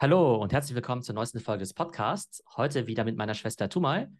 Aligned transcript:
Hallo 0.00 0.36
und 0.36 0.52
herzlich 0.52 0.76
willkommen 0.76 1.02
zur 1.02 1.16
neuesten 1.16 1.40
Folge 1.40 1.58
des 1.58 1.74
Podcasts. 1.74 2.44
Heute 2.56 2.86
wieder 2.86 3.02
mit 3.02 3.16
meiner 3.16 3.34
Schwester 3.34 3.68
Tumal. 3.68 4.12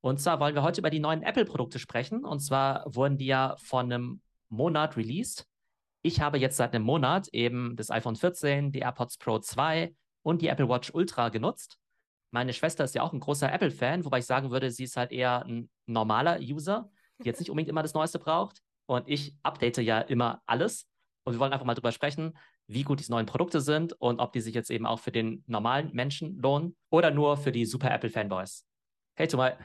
Und 0.00 0.18
zwar 0.18 0.40
wollen 0.40 0.54
wir 0.54 0.62
heute 0.62 0.80
über 0.80 0.88
die 0.88 0.98
neuen 0.98 1.22
Apple-Produkte 1.22 1.78
sprechen. 1.78 2.24
Und 2.24 2.40
zwar 2.40 2.86
wurden 2.86 3.18
die 3.18 3.26
ja 3.26 3.54
vor 3.58 3.80
einem 3.80 4.22
Monat 4.48 4.96
released. 4.96 5.46
Ich 6.00 6.22
habe 6.22 6.38
jetzt 6.38 6.56
seit 6.56 6.74
einem 6.74 6.86
Monat 6.86 7.28
eben 7.34 7.76
das 7.76 7.90
iPhone 7.90 8.16
14, 8.16 8.72
die 8.72 8.78
AirPods 8.78 9.18
Pro 9.18 9.38
2 9.38 9.94
und 10.22 10.40
die 10.40 10.48
Apple 10.48 10.70
Watch 10.70 10.94
Ultra 10.94 11.28
genutzt. 11.28 11.78
Meine 12.30 12.54
Schwester 12.54 12.84
ist 12.84 12.94
ja 12.94 13.02
auch 13.02 13.12
ein 13.12 13.20
großer 13.20 13.52
Apple-Fan, 13.52 14.06
wobei 14.06 14.20
ich 14.20 14.26
sagen 14.26 14.50
würde, 14.50 14.70
sie 14.70 14.84
ist 14.84 14.96
halt 14.96 15.12
eher 15.12 15.44
ein 15.44 15.68
normaler 15.84 16.38
User, 16.40 16.88
die 17.18 17.26
jetzt 17.26 17.40
nicht 17.40 17.50
unbedingt 17.50 17.68
immer 17.68 17.82
das 17.82 17.92
Neueste 17.92 18.18
braucht. 18.18 18.62
Und 18.86 19.06
ich 19.06 19.36
update 19.42 19.76
ja 19.76 20.00
immer 20.00 20.40
alles. 20.46 20.88
Und 21.24 21.34
wir 21.34 21.40
wollen 21.40 21.52
einfach 21.52 21.66
mal 21.66 21.74
drüber 21.74 21.92
sprechen, 21.92 22.38
wie 22.68 22.82
gut 22.82 23.00
diese 23.00 23.12
neuen 23.12 23.26
Produkte 23.26 23.60
sind 23.60 23.92
und 23.94 24.20
ob 24.20 24.32
die 24.32 24.40
sich 24.40 24.54
jetzt 24.54 24.70
eben 24.70 24.86
auch 24.86 25.00
für 25.00 25.12
den 25.12 25.44
normalen 25.46 25.90
Menschen 25.92 26.38
lohnen 26.40 26.76
oder 26.90 27.10
nur 27.10 27.36
für 27.36 27.52
die 27.52 27.64
super 27.64 27.90
Apple-Fanboys. 27.90 28.64
Hey, 29.14 29.28
Tumal. 29.28 29.56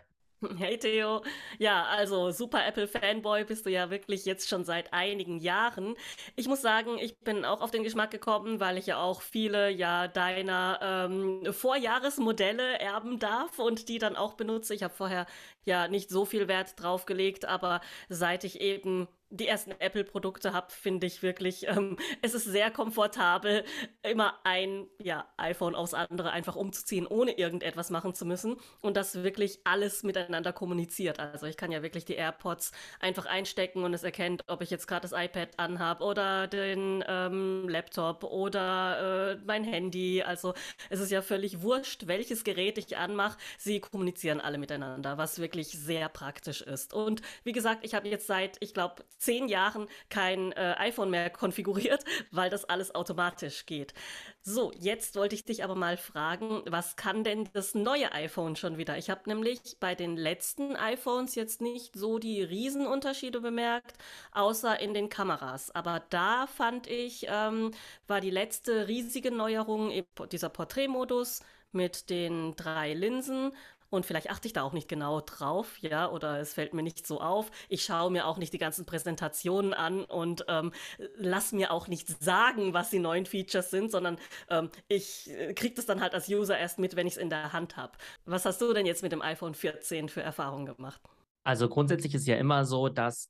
Hey 0.58 0.78
Theo. 0.78 1.22
Ja, 1.60 1.86
also 1.86 2.32
super 2.32 2.66
Apple 2.66 2.88
Fanboy 2.88 3.44
bist 3.44 3.66
du 3.66 3.70
ja 3.70 3.90
wirklich 3.90 4.26
jetzt 4.26 4.50
schon 4.50 4.64
seit 4.66 4.92
einigen 4.94 5.38
Jahren. 5.40 5.96
Ich 6.36 6.48
muss 6.48 6.62
sagen, 6.62 6.98
ich 6.98 7.20
bin 7.20 7.46
auch 7.46 7.62
auf 7.62 7.72
den 7.72 7.84
Geschmack 7.84 8.12
gekommen, 8.12 8.60
weil 8.60 8.78
ich 8.78 8.88
ja 8.88 9.02
auch 9.02 9.22
viele 9.22 9.70
ja 9.70 10.08
deiner 10.08 10.80
ähm, 10.82 11.54
Vorjahresmodelle 11.54 12.80
erben 12.80 13.20
darf 13.20 13.60
und 13.60 13.88
die 13.88 14.00
dann 14.00 14.16
auch 14.16 14.34
benutze. 14.34 14.74
Ich 14.74 14.84
habe 14.84 14.94
vorher 14.94 15.28
ja 15.64 15.88
nicht 15.88 16.10
so 16.10 16.26
viel 16.26 16.48
Wert 16.48 16.82
drauf 16.82 17.06
gelegt, 17.06 17.46
aber 17.46 17.82
seit 18.10 18.44
ich 18.44 18.62
eben 18.62 19.08
die 19.32 19.48
ersten 19.48 19.72
Apple-Produkte 19.72 20.54
habe, 20.54 20.72
finde 20.72 21.08
ich 21.08 21.24
wirklich, 21.24 21.68
ähm, 21.68 21.98
es 22.22 22.34
ist 22.34 22.44
sehr 22.44 22.70
komfortabel, 22.70 23.64
immer 24.04 24.36
ein 24.44 24.88
ja, 25.00 25.26
iPhone 25.38 25.74
aufs 25.74 25.94
andere 25.94 26.32
einfach 26.32 26.56
umzuziehen, 26.56 27.08
ohne 27.08 27.38
irgendetwas 27.38 27.90
machen 27.90 28.14
zu 28.14 28.26
müssen 28.26 28.58
und 28.82 28.98
das 28.98 29.24
wirklich 29.24 29.60
alles 29.64 30.04
miteinander 30.04 30.52
kommuniziert. 30.52 31.20
Also 31.20 31.46
ich 31.46 31.58
kann 31.58 31.72
ja 31.72 31.82
wirklich 31.82 32.06
die 32.06 32.16
AirPods 32.16 32.74
einfach 33.00 33.26
einstecken 33.26 33.84
und 33.84 33.94
es 33.94 34.04
erkennt, 34.04 34.44
ob 34.48 34.62
ich 34.62 34.70
jetzt 34.70 34.88
gerade 34.88 35.08
das 35.08 35.14
iPad 35.14 35.58
anhabe 35.58 36.04
oder 36.04 36.48
den 36.48 37.04
ähm, 37.08 37.70
Laptop 37.70 38.26
oder 38.26 39.32
äh, 39.32 39.38
mein 39.46 39.64
Handy. 39.64 40.24
Also 40.24 40.54
es 40.90 41.00
ist 41.00 41.12
ja 41.12 41.22
völlig 41.22 41.62
wurscht, 41.62 42.08
welches 42.08 42.44
Gerät 42.44 42.78
ich 42.78 42.98
anmache. 42.98 43.38
Sie 43.58 43.80
kommunizieren 43.80 44.42
alle 44.42 44.58
miteinander, 44.58 45.18
was 45.18 45.40
wirklich 45.40 45.70
sehr 45.70 46.10
praktisch 46.10 46.62
ist. 46.62 46.94
Und 46.94 47.22
wie 47.46 47.54
gesagt, 47.54 47.86
ich 47.86 47.94
habe 47.94 48.10
jetzt 48.10 48.28
seit, 48.28 48.58
ich 48.60 48.74
glaube, 48.74 49.06
zehn 49.22 49.48
Jahren 49.48 49.88
kein 50.10 50.52
äh, 50.54 50.76
iPhone 50.78 51.10
mehr 51.10 51.30
konfiguriert, 51.30 52.04
weil 52.32 52.50
das 52.50 52.66
alles 52.66 52.94
automatisch 52.96 53.66
geht. 53.66 53.94
So, 54.42 54.72
jetzt 54.78 55.16
wollte 55.16 55.36
ich 55.36 55.46
dich 55.46 55.64
aber 55.64 55.76
mal 55.76 55.98
fragen, 55.98 56.64
was 56.66 56.96
kann 56.96 57.24
denn 57.24 57.48
das 57.54 57.76
neue 57.76 58.12
iPhone 58.12 58.56
schon 58.56 58.78
wieder? 58.78 58.98
Ich 58.98 59.10
habe 59.10 59.22
nämlich 59.28 59.78
bei 59.80 59.94
den 59.94 60.18
letzten 60.18 60.76
iPhones 60.76 61.36
jetzt 61.36 61.62
nicht 61.62 61.96
so 61.96 62.18
die 62.18 62.42
Riesenunterschiede 62.42 63.40
bemerkt, 63.40 63.98
außer 64.32 64.80
in 64.80 64.94
den 64.94 65.10
Kameras. 65.10 65.70
Aber 65.72 66.02
da 66.10 66.48
fand 66.48 66.88
ich, 66.88 67.28
ähm, 67.30 67.72
war 68.08 68.22
die 68.22 68.32
letzte 68.32 68.88
riesige 68.88 69.32
Neuerung 69.32 69.92
dieser 70.32 70.50
Porträtmodus 70.50 71.42
mit 71.72 72.10
den 72.10 72.56
drei 72.56 72.94
Linsen 72.94 73.54
und 73.92 74.06
vielleicht 74.06 74.32
achte 74.32 74.48
ich 74.48 74.54
da 74.54 74.64
auch 74.64 74.72
nicht 74.72 74.88
genau 74.88 75.22
drauf, 75.22 75.78
ja, 75.80 76.10
oder 76.10 76.40
es 76.40 76.54
fällt 76.54 76.74
mir 76.74 76.82
nicht 76.82 77.06
so 77.06 77.20
auf. 77.20 77.52
Ich 77.68 77.84
schaue 77.84 78.10
mir 78.10 78.26
auch 78.26 78.38
nicht 78.38 78.54
die 78.54 78.58
ganzen 78.58 78.86
Präsentationen 78.86 79.74
an 79.74 80.06
und 80.06 80.46
ähm, 80.48 80.72
lass 81.18 81.52
mir 81.52 81.72
auch 81.72 81.90
nicht 81.90 82.08
sagen, 82.24 82.74
was 82.74 82.90
die 82.90 83.00
neuen 83.00 83.26
Features 83.26 83.70
sind, 83.70 83.92
sondern 83.92 84.18
ähm, 84.50 84.70
ich 84.88 85.30
äh, 85.30 85.54
kriege 85.54 85.76
das 85.76 85.86
dann 85.86 86.02
halt 86.02 86.14
als 86.14 86.30
User 86.30 86.58
erst 86.58 86.80
mit, 86.80 86.96
wenn 86.96 87.06
ich 87.06 87.14
es 87.14 87.20
in 87.20 87.30
der 87.30 87.52
Hand 87.52 87.76
habe. 87.76 87.92
Was 88.24 88.46
hast 88.46 88.62
du 88.62 88.74
denn 88.74 88.86
jetzt 88.86 89.04
mit 89.04 89.12
dem 89.12 89.22
iPhone 89.22 89.54
14 89.54 90.08
für 90.08 90.22
Erfahrungen 90.22 90.66
gemacht? 90.66 91.02
Also 91.44 91.68
grundsätzlich 91.68 92.16
ist 92.16 92.28
ja 92.28 92.38
immer 92.38 92.64
so, 92.64 92.88
dass 92.88 93.30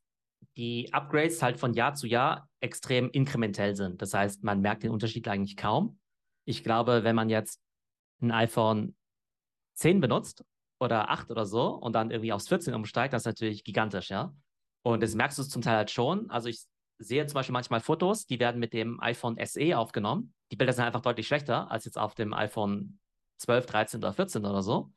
die 0.57 0.93
Upgrades 0.93 1.41
halt 1.41 1.59
von 1.59 1.73
Jahr 1.73 1.95
zu 1.95 2.05
Jahr 2.05 2.47
extrem 2.59 3.09
inkrementell 3.09 3.75
sind. 3.75 4.01
Das 4.01 4.13
heißt, 4.13 4.43
man 4.43 4.61
merkt 4.61 4.83
den 4.83 4.91
Unterschied 4.91 5.27
eigentlich 5.27 5.57
kaum. 5.57 5.99
Ich 6.45 6.63
glaube, 6.63 7.03
wenn 7.03 7.15
man 7.15 7.29
jetzt 7.29 7.59
ein 8.21 8.31
iPhone 8.31 8.95
10 9.75 10.01
benutzt 10.01 10.43
oder 10.81 11.09
8 11.09 11.29
oder 11.29 11.45
so 11.45 11.69
und 11.69 11.93
dann 11.93 12.11
irgendwie 12.11 12.33
aufs 12.33 12.47
14 12.47 12.73
umsteigt, 12.73 13.13
das 13.13 13.21
ist 13.21 13.27
natürlich 13.27 13.63
gigantisch, 13.63 14.09
ja. 14.09 14.33
Und 14.83 15.03
das 15.03 15.13
merkst 15.13 15.37
du 15.37 15.43
zum 15.43 15.61
Teil 15.61 15.77
halt 15.77 15.91
schon. 15.91 16.29
Also 16.31 16.49
ich 16.49 16.63
sehe 16.97 17.25
zum 17.27 17.35
Beispiel 17.35 17.53
manchmal 17.53 17.81
Fotos, 17.81 18.25
die 18.25 18.39
werden 18.39 18.59
mit 18.59 18.73
dem 18.73 18.99
iPhone 18.99 19.37
SE 19.45 19.77
aufgenommen. 19.77 20.33
Die 20.51 20.55
Bilder 20.55 20.73
sind 20.73 20.85
einfach 20.85 21.01
deutlich 21.01 21.27
schlechter 21.27 21.69
als 21.69 21.85
jetzt 21.85 21.99
auf 21.99 22.15
dem 22.15 22.33
iPhone 22.33 22.99
12, 23.37 23.65
13 23.67 23.99
oder 23.99 24.13
14 24.13 24.43
oder 24.43 24.63
so. 24.63 24.91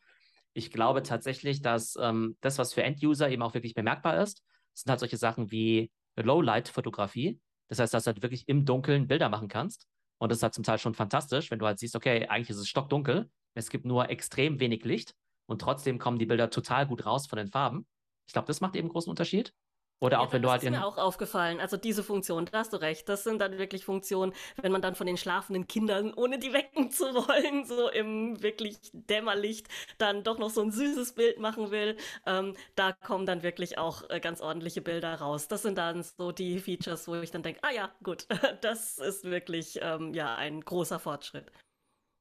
Ich 0.54 0.70
glaube 0.70 1.02
tatsächlich, 1.02 1.60
dass 1.60 1.96
ähm, 2.00 2.36
das, 2.40 2.58
was 2.58 2.72
für 2.72 2.82
End-User 2.82 3.28
eben 3.28 3.42
auch 3.42 3.52
wirklich 3.52 3.74
bemerkbar 3.74 4.22
ist, 4.22 4.42
sind 4.72 4.88
halt 4.88 5.00
solche 5.00 5.18
Sachen 5.18 5.50
wie 5.50 5.90
Low-Light-Fotografie. 6.16 7.40
Das 7.68 7.78
heißt, 7.78 7.92
dass 7.92 8.04
du 8.04 8.08
halt 8.08 8.22
wirklich 8.22 8.48
im 8.48 8.64
Dunkeln 8.64 9.06
Bilder 9.06 9.28
machen 9.28 9.48
kannst. 9.48 9.86
Und 10.18 10.30
das 10.30 10.38
ist 10.38 10.42
halt 10.42 10.54
zum 10.54 10.64
Teil 10.64 10.78
schon 10.78 10.94
fantastisch, 10.94 11.50
wenn 11.50 11.58
du 11.58 11.66
halt 11.66 11.78
siehst, 11.78 11.96
okay, 11.96 12.26
eigentlich 12.28 12.50
ist 12.50 12.56
es 12.56 12.68
stockdunkel, 12.68 13.30
es 13.54 13.68
gibt 13.68 13.84
nur 13.84 14.08
extrem 14.08 14.60
wenig 14.60 14.84
Licht 14.84 15.14
und 15.46 15.60
trotzdem 15.60 15.98
kommen 15.98 16.18
die 16.18 16.26
Bilder 16.26 16.50
total 16.50 16.86
gut 16.86 17.06
raus 17.06 17.26
von 17.26 17.36
den 17.36 17.48
Farben. 17.48 17.86
Ich 18.26 18.32
glaube, 18.32 18.46
das 18.46 18.60
macht 18.60 18.76
eben 18.76 18.86
einen 18.86 18.92
großen 18.92 19.10
Unterschied. 19.10 19.54
Oder 20.00 20.20
auch 20.20 20.26
ja, 20.26 20.32
wenn 20.34 20.42
du 20.42 20.50
halt 20.50 20.62
in. 20.62 20.72
Das 20.72 20.80
ist 20.80 20.84
mir 20.84 20.86
auch 20.86 20.98
aufgefallen. 20.98 21.60
Also 21.60 21.76
diese 21.76 22.02
Funktion, 22.02 22.46
da 22.46 22.58
hast 22.58 22.72
du 22.72 22.76
recht. 22.78 23.08
Das 23.08 23.24
sind 23.24 23.40
dann 23.40 23.58
wirklich 23.58 23.84
Funktionen, 23.84 24.34
wenn 24.60 24.72
man 24.72 24.82
dann 24.82 24.96
von 24.96 25.06
den 25.06 25.16
schlafenden 25.16 25.66
Kindern, 25.66 26.12
ohne 26.12 26.38
die 26.38 26.52
wecken 26.52 26.90
zu 26.90 27.04
wollen, 27.14 27.64
so 27.64 27.88
im 27.88 28.42
wirklich 28.42 28.76
Dämmerlicht, 28.92 29.68
dann 29.96 30.22
doch 30.24 30.38
noch 30.38 30.50
so 30.50 30.62
ein 30.62 30.72
süßes 30.72 31.14
Bild 31.14 31.38
machen 31.38 31.70
will. 31.70 31.96
Ähm, 32.26 32.54
da 32.74 32.92
kommen 32.92 33.24
dann 33.24 33.42
wirklich 33.42 33.78
auch 33.78 34.02
äh, 34.10 34.20
ganz 34.20 34.40
ordentliche 34.40 34.82
Bilder 34.82 35.14
raus. 35.14 35.48
Das 35.48 35.62
sind 35.62 35.78
dann 35.78 36.02
so 36.02 36.32
die 36.32 36.58
Features, 36.58 37.08
wo 37.08 37.14
ich 37.14 37.30
dann 37.30 37.42
denke, 37.42 37.60
ah 37.62 37.70
ja, 37.70 37.90
gut, 38.02 38.26
das 38.60 38.98
ist 38.98 39.24
wirklich 39.24 39.78
ähm, 39.80 40.12
ja 40.12 40.34
ein 40.34 40.60
großer 40.60 40.98
Fortschritt. 40.98 41.50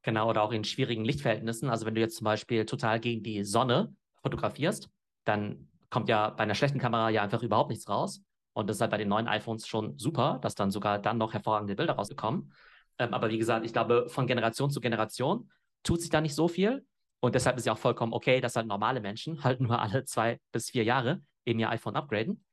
Genau, 0.04 0.30
oder 0.30 0.44
auch 0.44 0.52
in 0.52 0.64
schwierigen 0.66 1.06
Lichtverhältnissen. 1.06 1.70
Also 1.70 1.86
wenn 1.86 1.96
du 1.96 2.02
jetzt 2.02 2.18
zum 2.18 2.26
Beispiel 2.26 2.66
total 2.66 3.00
gegen 3.00 3.24
die 3.24 3.44
Sonne 3.44 3.96
fotografierst, 4.22 4.90
dann 5.24 5.70
kommt 5.90 6.10
ja 6.10 6.30
bei 6.30 6.44
einer 6.44 6.56
schlechten 6.56 6.80
Kamera 6.80 7.10
ja 7.10 7.24
einfach 7.24 7.42
überhaupt 7.42 7.70
nichts 7.70 7.88
raus. 7.88 8.22
Und 8.52 8.70
das 8.70 8.78
ist 8.78 8.82
halt 8.82 8.92
bei 8.92 8.98
den 8.98 9.08
neuen 9.08 9.28
iPhones 9.28 9.66
schon 9.66 9.98
super, 9.98 10.40
dass 10.42 10.56
dann 10.56 10.72
sogar 10.72 11.00
dann 11.00 11.18
noch 11.18 11.34
hervorragende 11.34 11.76
Bilder 11.76 11.94
rausgekommen. 11.94 12.54
Ähm, 13.00 13.14
aber 13.14 13.30
wie 13.30 13.38
gesagt, 13.38 13.66
ich 13.66 13.74
glaube, 13.74 14.10
von 14.10 14.28
Generation 14.28 14.70
zu 14.70 14.82
Generation 14.82 15.50
tut 15.84 16.02
sich 16.02 16.10
da 16.10 16.22
nicht 16.22 16.36
so 16.36 16.48
viel. 16.48 16.86
Und 17.22 17.36
deshalb 17.36 17.58
ist 17.58 17.66
ja 17.66 17.74
auch 17.74 17.78
vollkommen 17.78 18.12
okay, 18.12 18.42
dass 18.42 18.58
halt 18.58 18.68
normale 18.68 19.00
Menschen 19.00 19.44
halt 19.44 19.62
nur 19.62 19.80
alle 19.82 20.04
zwei 20.04 20.40
bis 20.52 20.70
vier 20.70 20.84
Jahre 20.84 21.22
eben 21.46 21.60
ihr 21.60 21.70
iPhone 21.70 21.96
upgraden. 21.96 22.44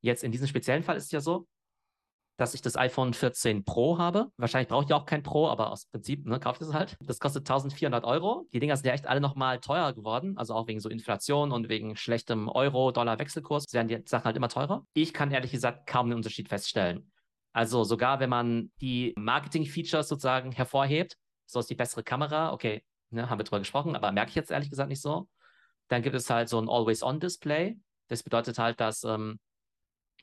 Jetzt 0.00 0.24
in 0.24 0.32
diesem 0.32 0.46
speziellen 0.46 0.82
Fall 0.82 0.96
ist 0.96 1.04
es 1.04 1.10
ja 1.10 1.20
so, 1.20 1.46
dass 2.36 2.54
ich 2.54 2.62
das 2.62 2.76
iPhone 2.76 3.14
14 3.14 3.64
Pro 3.64 3.98
habe. 3.98 4.30
Wahrscheinlich 4.36 4.68
brauche 4.68 4.84
ich 4.84 4.92
auch 4.92 5.06
kein 5.06 5.22
Pro, 5.22 5.48
aber 5.48 5.70
aus 5.70 5.86
Prinzip 5.86 6.26
ne, 6.26 6.40
kaufe 6.40 6.62
ich 6.62 6.68
es 6.68 6.74
halt. 6.74 6.96
Das 7.00 7.20
kostet 7.20 7.42
1400 7.42 8.04
Euro. 8.04 8.48
Die 8.52 8.58
Dinger 8.58 8.76
sind 8.76 8.86
ja 8.86 8.92
echt 8.92 9.06
alle 9.06 9.20
nochmal 9.20 9.60
teurer 9.60 9.92
geworden, 9.92 10.36
also 10.36 10.54
auch 10.54 10.66
wegen 10.66 10.80
so 10.80 10.88
Inflation 10.88 11.52
und 11.52 11.68
wegen 11.68 11.96
schlechtem 11.96 12.48
Euro-Dollar-Wechselkurs 12.48 13.72
werden 13.72 13.88
die 13.88 14.02
Sachen 14.06 14.24
halt 14.24 14.36
immer 14.36 14.48
teurer. 14.48 14.84
Ich 14.94 15.12
kann 15.12 15.30
ehrlich 15.30 15.52
gesagt 15.52 15.86
kaum 15.86 16.06
einen 16.06 16.16
Unterschied 16.16 16.48
feststellen. 16.48 17.10
Also 17.52 17.84
sogar 17.84 18.18
wenn 18.18 18.30
man 18.30 18.72
die 18.80 19.14
Marketing-Features 19.16 20.08
sozusagen 20.08 20.50
hervorhebt, 20.50 21.16
so 21.46 21.60
ist 21.60 21.70
die 21.70 21.76
bessere 21.76 22.02
Kamera, 22.02 22.52
okay, 22.52 22.82
ne, 23.10 23.30
haben 23.30 23.38
wir 23.38 23.44
drüber 23.44 23.60
gesprochen, 23.60 23.94
aber 23.94 24.10
merke 24.10 24.30
ich 24.30 24.34
jetzt 24.34 24.50
ehrlich 24.50 24.70
gesagt 24.70 24.88
nicht 24.88 25.00
so. 25.00 25.28
Dann 25.88 26.02
gibt 26.02 26.16
es 26.16 26.28
halt 26.30 26.48
so 26.48 26.58
ein 26.58 26.68
Always-On-Display. 26.68 27.78
Das 28.08 28.22
bedeutet 28.22 28.58
halt, 28.58 28.80
dass 28.80 29.04
ähm, 29.04 29.38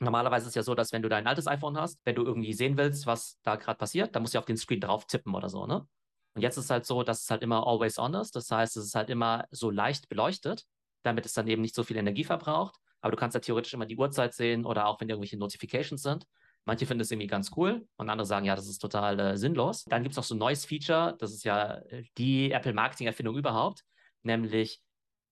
Normalerweise 0.02 0.44
ist 0.44 0.50
es 0.50 0.54
ja 0.54 0.62
so, 0.62 0.74
dass 0.74 0.92
wenn 0.92 1.02
du 1.02 1.08
dein 1.08 1.26
altes 1.26 1.46
iPhone 1.46 1.78
hast, 1.78 2.00
wenn 2.04 2.14
du 2.14 2.24
irgendwie 2.24 2.52
sehen 2.52 2.76
willst, 2.76 3.06
was 3.06 3.38
da 3.42 3.56
gerade 3.56 3.78
passiert, 3.78 4.14
dann 4.14 4.22
musst 4.22 4.34
du 4.34 4.38
auf 4.38 4.44
den 4.44 4.56
Screen 4.56 4.80
drauf 4.80 5.06
tippen 5.06 5.34
oder 5.34 5.48
so, 5.48 5.66
ne? 5.66 5.86
Und 6.34 6.42
jetzt 6.42 6.56
ist 6.56 6.64
es 6.64 6.70
halt 6.70 6.86
so, 6.86 7.02
dass 7.02 7.22
es 7.22 7.30
halt 7.30 7.42
immer 7.42 7.66
always 7.66 7.98
on 7.98 8.14
ist. 8.14 8.34
Das 8.34 8.50
heißt, 8.50 8.76
es 8.78 8.86
ist 8.86 8.94
halt 8.94 9.10
immer 9.10 9.46
so 9.50 9.70
leicht 9.70 10.08
beleuchtet, 10.08 10.64
damit 11.02 11.26
es 11.26 11.34
dann 11.34 11.46
eben 11.46 11.60
nicht 11.60 11.74
so 11.74 11.84
viel 11.84 11.96
Energie 11.98 12.24
verbraucht. 12.24 12.74
Aber 13.02 13.10
du 13.10 13.16
kannst 13.18 13.34
ja 13.34 13.40
theoretisch 13.40 13.74
immer 13.74 13.84
die 13.84 13.96
Uhrzeit 13.96 14.32
sehen 14.32 14.64
oder 14.64 14.86
auch 14.86 15.00
wenn 15.00 15.08
irgendwelche 15.08 15.36
Notifications 15.36 16.02
sind. 16.02 16.26
Manche 16.64 16.86
finden 16.86 17.02
es 17.02 17.10
irgendwie 17.10 17.26
ganz 17.26 17.50
cool 17.56 17.86
und 17.96 18.08
andere 18.08 18.24
sagen, 18.24 18.46
ja, 18.46 18.54
das 18.54 18.68
ist 18.68 18.78
total 18.78 19.18
äh, 19.18 19.36
sinnlos. 19.36 19.84
Dann 19.84 20.02
gibt 20.02 20.12
es 20.12 20.16
noch 20.16 20.24
so 20.24 20.34
ein 20.34 20.38
neues 20.38 20.64
Feature, 20.64 21.16
das 21.18 21.32
ist 21.32 21.44
ja 21.44 21.74
äh, 21.88 22.04
die 22.16 22.52
Apple 22.52 22.72
Marketing-Erfindung 22.72 23.36
überhaupt, 23.36 23.82
nämlich 24.22 24.80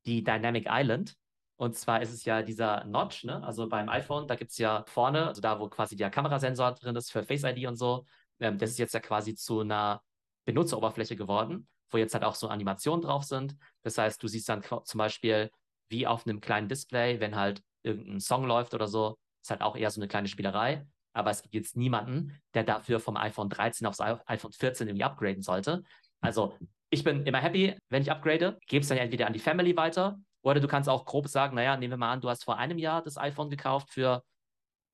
die 0.06 0.24
Dynamic 0.24 0.66
Island. 0.68 1.14
Und 1.60 1.76
zwar 1.76 2.00
ist 2.00 2.10
es 2.10 2.24
ja 2.24 2.40
dieser 2.40 2.84
Notch, 2.86 3.24
ne? 3.24 3.42
Also 3.42 3.68
beim 3.68 3.90
iPhone, 3.90 4.26
da 4.26 4.34
gibt 4.34 4.50
es 4.50 4.56
ja 4.56 4.82
vorne, 4.88 5.26
also 5.26 5.42
da, 5.42 5.60
wo 5.60 5.68
quasi 5.68 5.94
der 5.94 6.08
Kamerasensor 6.08 6.72
drin 6.72 6.96
ist 6.96 7.12
für 7.12 7.22
Face 7.22 7.44
ID 7.44 7.66
und 7.66 7.76
so, 7.76 8.06
ähm, 8.38 8.56
das 8.56 8.70
ist 8.70 8.78
jetzt 8.78 8.94
ja 8.94 9.00
quasi 9.00 9.34
zu 9.34 9.60
einer 9.60 10.02
Benutzeroberfläche 10.46 11.16
geworden, 11.16 11.68
wo 11.90 11.98
jetzt 11.98 12.14
halt 12.14 12.24
auch 12.24 12.34
so 12.34 12.48
Animationen 12.48 13.02
drauf 13.02 13.24
sind. 13.24 13.56
Das 13.82 13.98
heißt, 13.98 14.22
du 14.22 14.26
siehst 14.26 14.48
dann 14.48 14.62
zum 14.62 14.96
Beispiel 14.96 15.50
wie 15.90 16.06
auf 16.06 16.26
einem 16.26 16.40
kleinen 16.40 16.66
Display, 16.66 17.20
wenn 17.20 17.36
halt 17.36 17.62
irgendein 17.82 18.20
Song 18.20 18.46
läuft 18.46 18.72
oder 18.72 18.88
so, 18.88 19.18
ist 19.42 19.50
halt 19.50 19.60
auch 19.60 19.76
eher 19.76 19.90
so 19.90 20.00
eine 20.00 20.08
kleine 20.08 20.28
Spielerei. 20.28 20.86
Aber 21.12 21.30
es 21.30 21.42
gibt 21.42 21.52
jetzt 21.52 21.76
niemanden, 21.76 22.40
der 22.54 22.64
dafür 22.64 23.00
vom 23.00 23.18
iPhone 23.18 23.50
13 23.50 23.86
aufs 23.86 24.00
iPhone 24.00 24.52
14 24.52 24.88
irgendwie 24.88 25.04
upgraden 25.04 25.42
sollte. 25.42 25.82
Also 26.22 26.56
ich 26.88 27.04
bin 27.04 27.26
immer 27.26 27.40
happy, 27.42 27.76
wenn 27.90 28.00
ich 28.00 28.10
upgrade, 28.10 28.58
gebe 28.66 28.80
es 28.80 28.88
dann 28.88 28.96
entweder 28.96 29.26
an 29.26 29.34
die 29.34 29.40
Family 29.40 29.76
weiter 29.76 30.18
oder 30.42 30.60
du 30.60 30.68
kannst 30.68 30.88
auch 30.88 31.04
grob 31.04 31.28
sagen, 31.28 31.56
naja, 31.56 31.76
nehmen 31.76 31.92
wir 31.92 31.96
mal 31.98 32.12
an, 32.12 32.20
du 32.20 32.28
hast 32.28 32.44
vor 32.44 32.56
einem 32.56 32.78
Jahr 32.78 33.02
das 33.02 33.18
iPhone 33.18 33.50
gekauft 33.50 33.90
für 33.90 34.22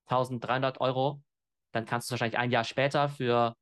1300 0.07 0.81
Euro, 0.81 1.21
dann 1.71 1.85
kannst 1.85 2.09
du 2.09 2.15
es 2.15 2.19
wahrscheinlich 2.19 2.39
ein 2.39 2.51
Jahr 2.51 2.63
später 2.63 3.09
für 3.09 3.55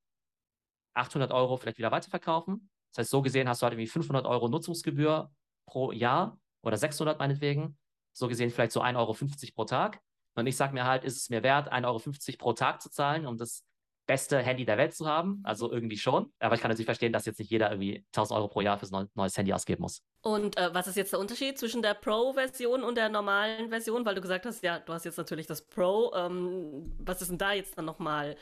800 0.96 1.32
Euro 1.32 1.58
vielleicht 1.58 1.78
wieder 1.78 1.92
weiterverkaufen. 1.92 2.70
Das 2.92 3.04
heißt, 3.04 3.12
so 3.12 3.22
gesehen 3.22 3.50
hast 3.50 3.62
du 3.62 3.64
halt 3.66 3.74
irgendwie 3.74 3.88
500 3.88 4.26
Euro 4.26 4.48
Nutzungsgebühr 4.48 5.32
pro 5.68 5.92
Jahr 5.92 6.40
oder 6.64 6.78
600 6.78 7.20
meinetwegen. 7.20 7.78
So 8.14 8.28
gesehen 8.28 8.50
vielleicht 8.50 8.72
so 8.72 8.82
1,50 8.82 8.96
Euro 8.98 9.14
pro 9.54 9.66
Tag. 9.66 10.00
Und 10.36 10.48
ich 10.48 10.56
sage 10.56 10.74
mir 10.74 10.86
halt, 10.86 11.04
ist 11.04 11.18
es 11.18 11.30
mir 11.30 11.44
wert, 11.44 11.72
1,50 11.72 11.86
Euro 11.86 12.38
pro 12.38 12.54
Tag 12.54 12.82
zu 12.82 12.90
zahlen, 12.90 13.26
um 13.26 13.38
das 13.38 13.66
beste 14.06 14.40
Handy 14.40 14.66
der 14.66 14.78
Welt 14.78 14.94
zu 14.94 15.08
haben. 15.08 15.42
Also 15.44 15.72
irgendwie 15.72 15.98
schon. 15.98 16.32
Aber 16.40 16.56
ich 16.56 16.62
kann 16.62 16.70
natürlich 16.70 16.86
verstehen, 16.86 17.14
dass 17.14 17.26
jetzt 17.26 17.40
nicht 17.40 17.52
jeder 17.52 17.72
irgendwie 17.72 18.06
1000 18.08 18.38
Euro 18.38 18.48
pro 18.48 18.62
Jahr 18.62 18.78
für 18.78 18.86
ein 18.96 19.10
neues 19.16 19.38
Handy 19.38 19.54
ausgeben 19.54 19.82
muss. 19.82 20.02
Und 20.22 20.58
äh, 20.58 20.74
was 20.74 20.88
ist 20.88 20.96
jetzt 20.96 21.14
der 21.14 21.20
Unterschied 21.20 21.58
zwischen 21.58 21.82
der 21.82 21.94
Pro-Version 21.94 22.84
und 22.84 22.96
der 22.96 23.10
normalen 23.10 23.70
Version? 23.70 24.06
Weil 24.06 24.16
du 24.16 24.22
gesagt 24.22 24.46
hast, 24.46 24.64
ja, 24.64 24.80
du 24.80 24.94
hast 24.94 25.06
jetzt 25.06 25.18
natürlich 25.18 25.48
das 25.48 25.62
Pro. 25.62 26.12
Ähm, 26.16 26.94
was 27.00 27.22
ist 27.22 27.30
denn 27.30 27.38
da 27.38 27.54
jetzt 27.54 27.78
dann 27.78 27.86
nochmal 27.86 28.36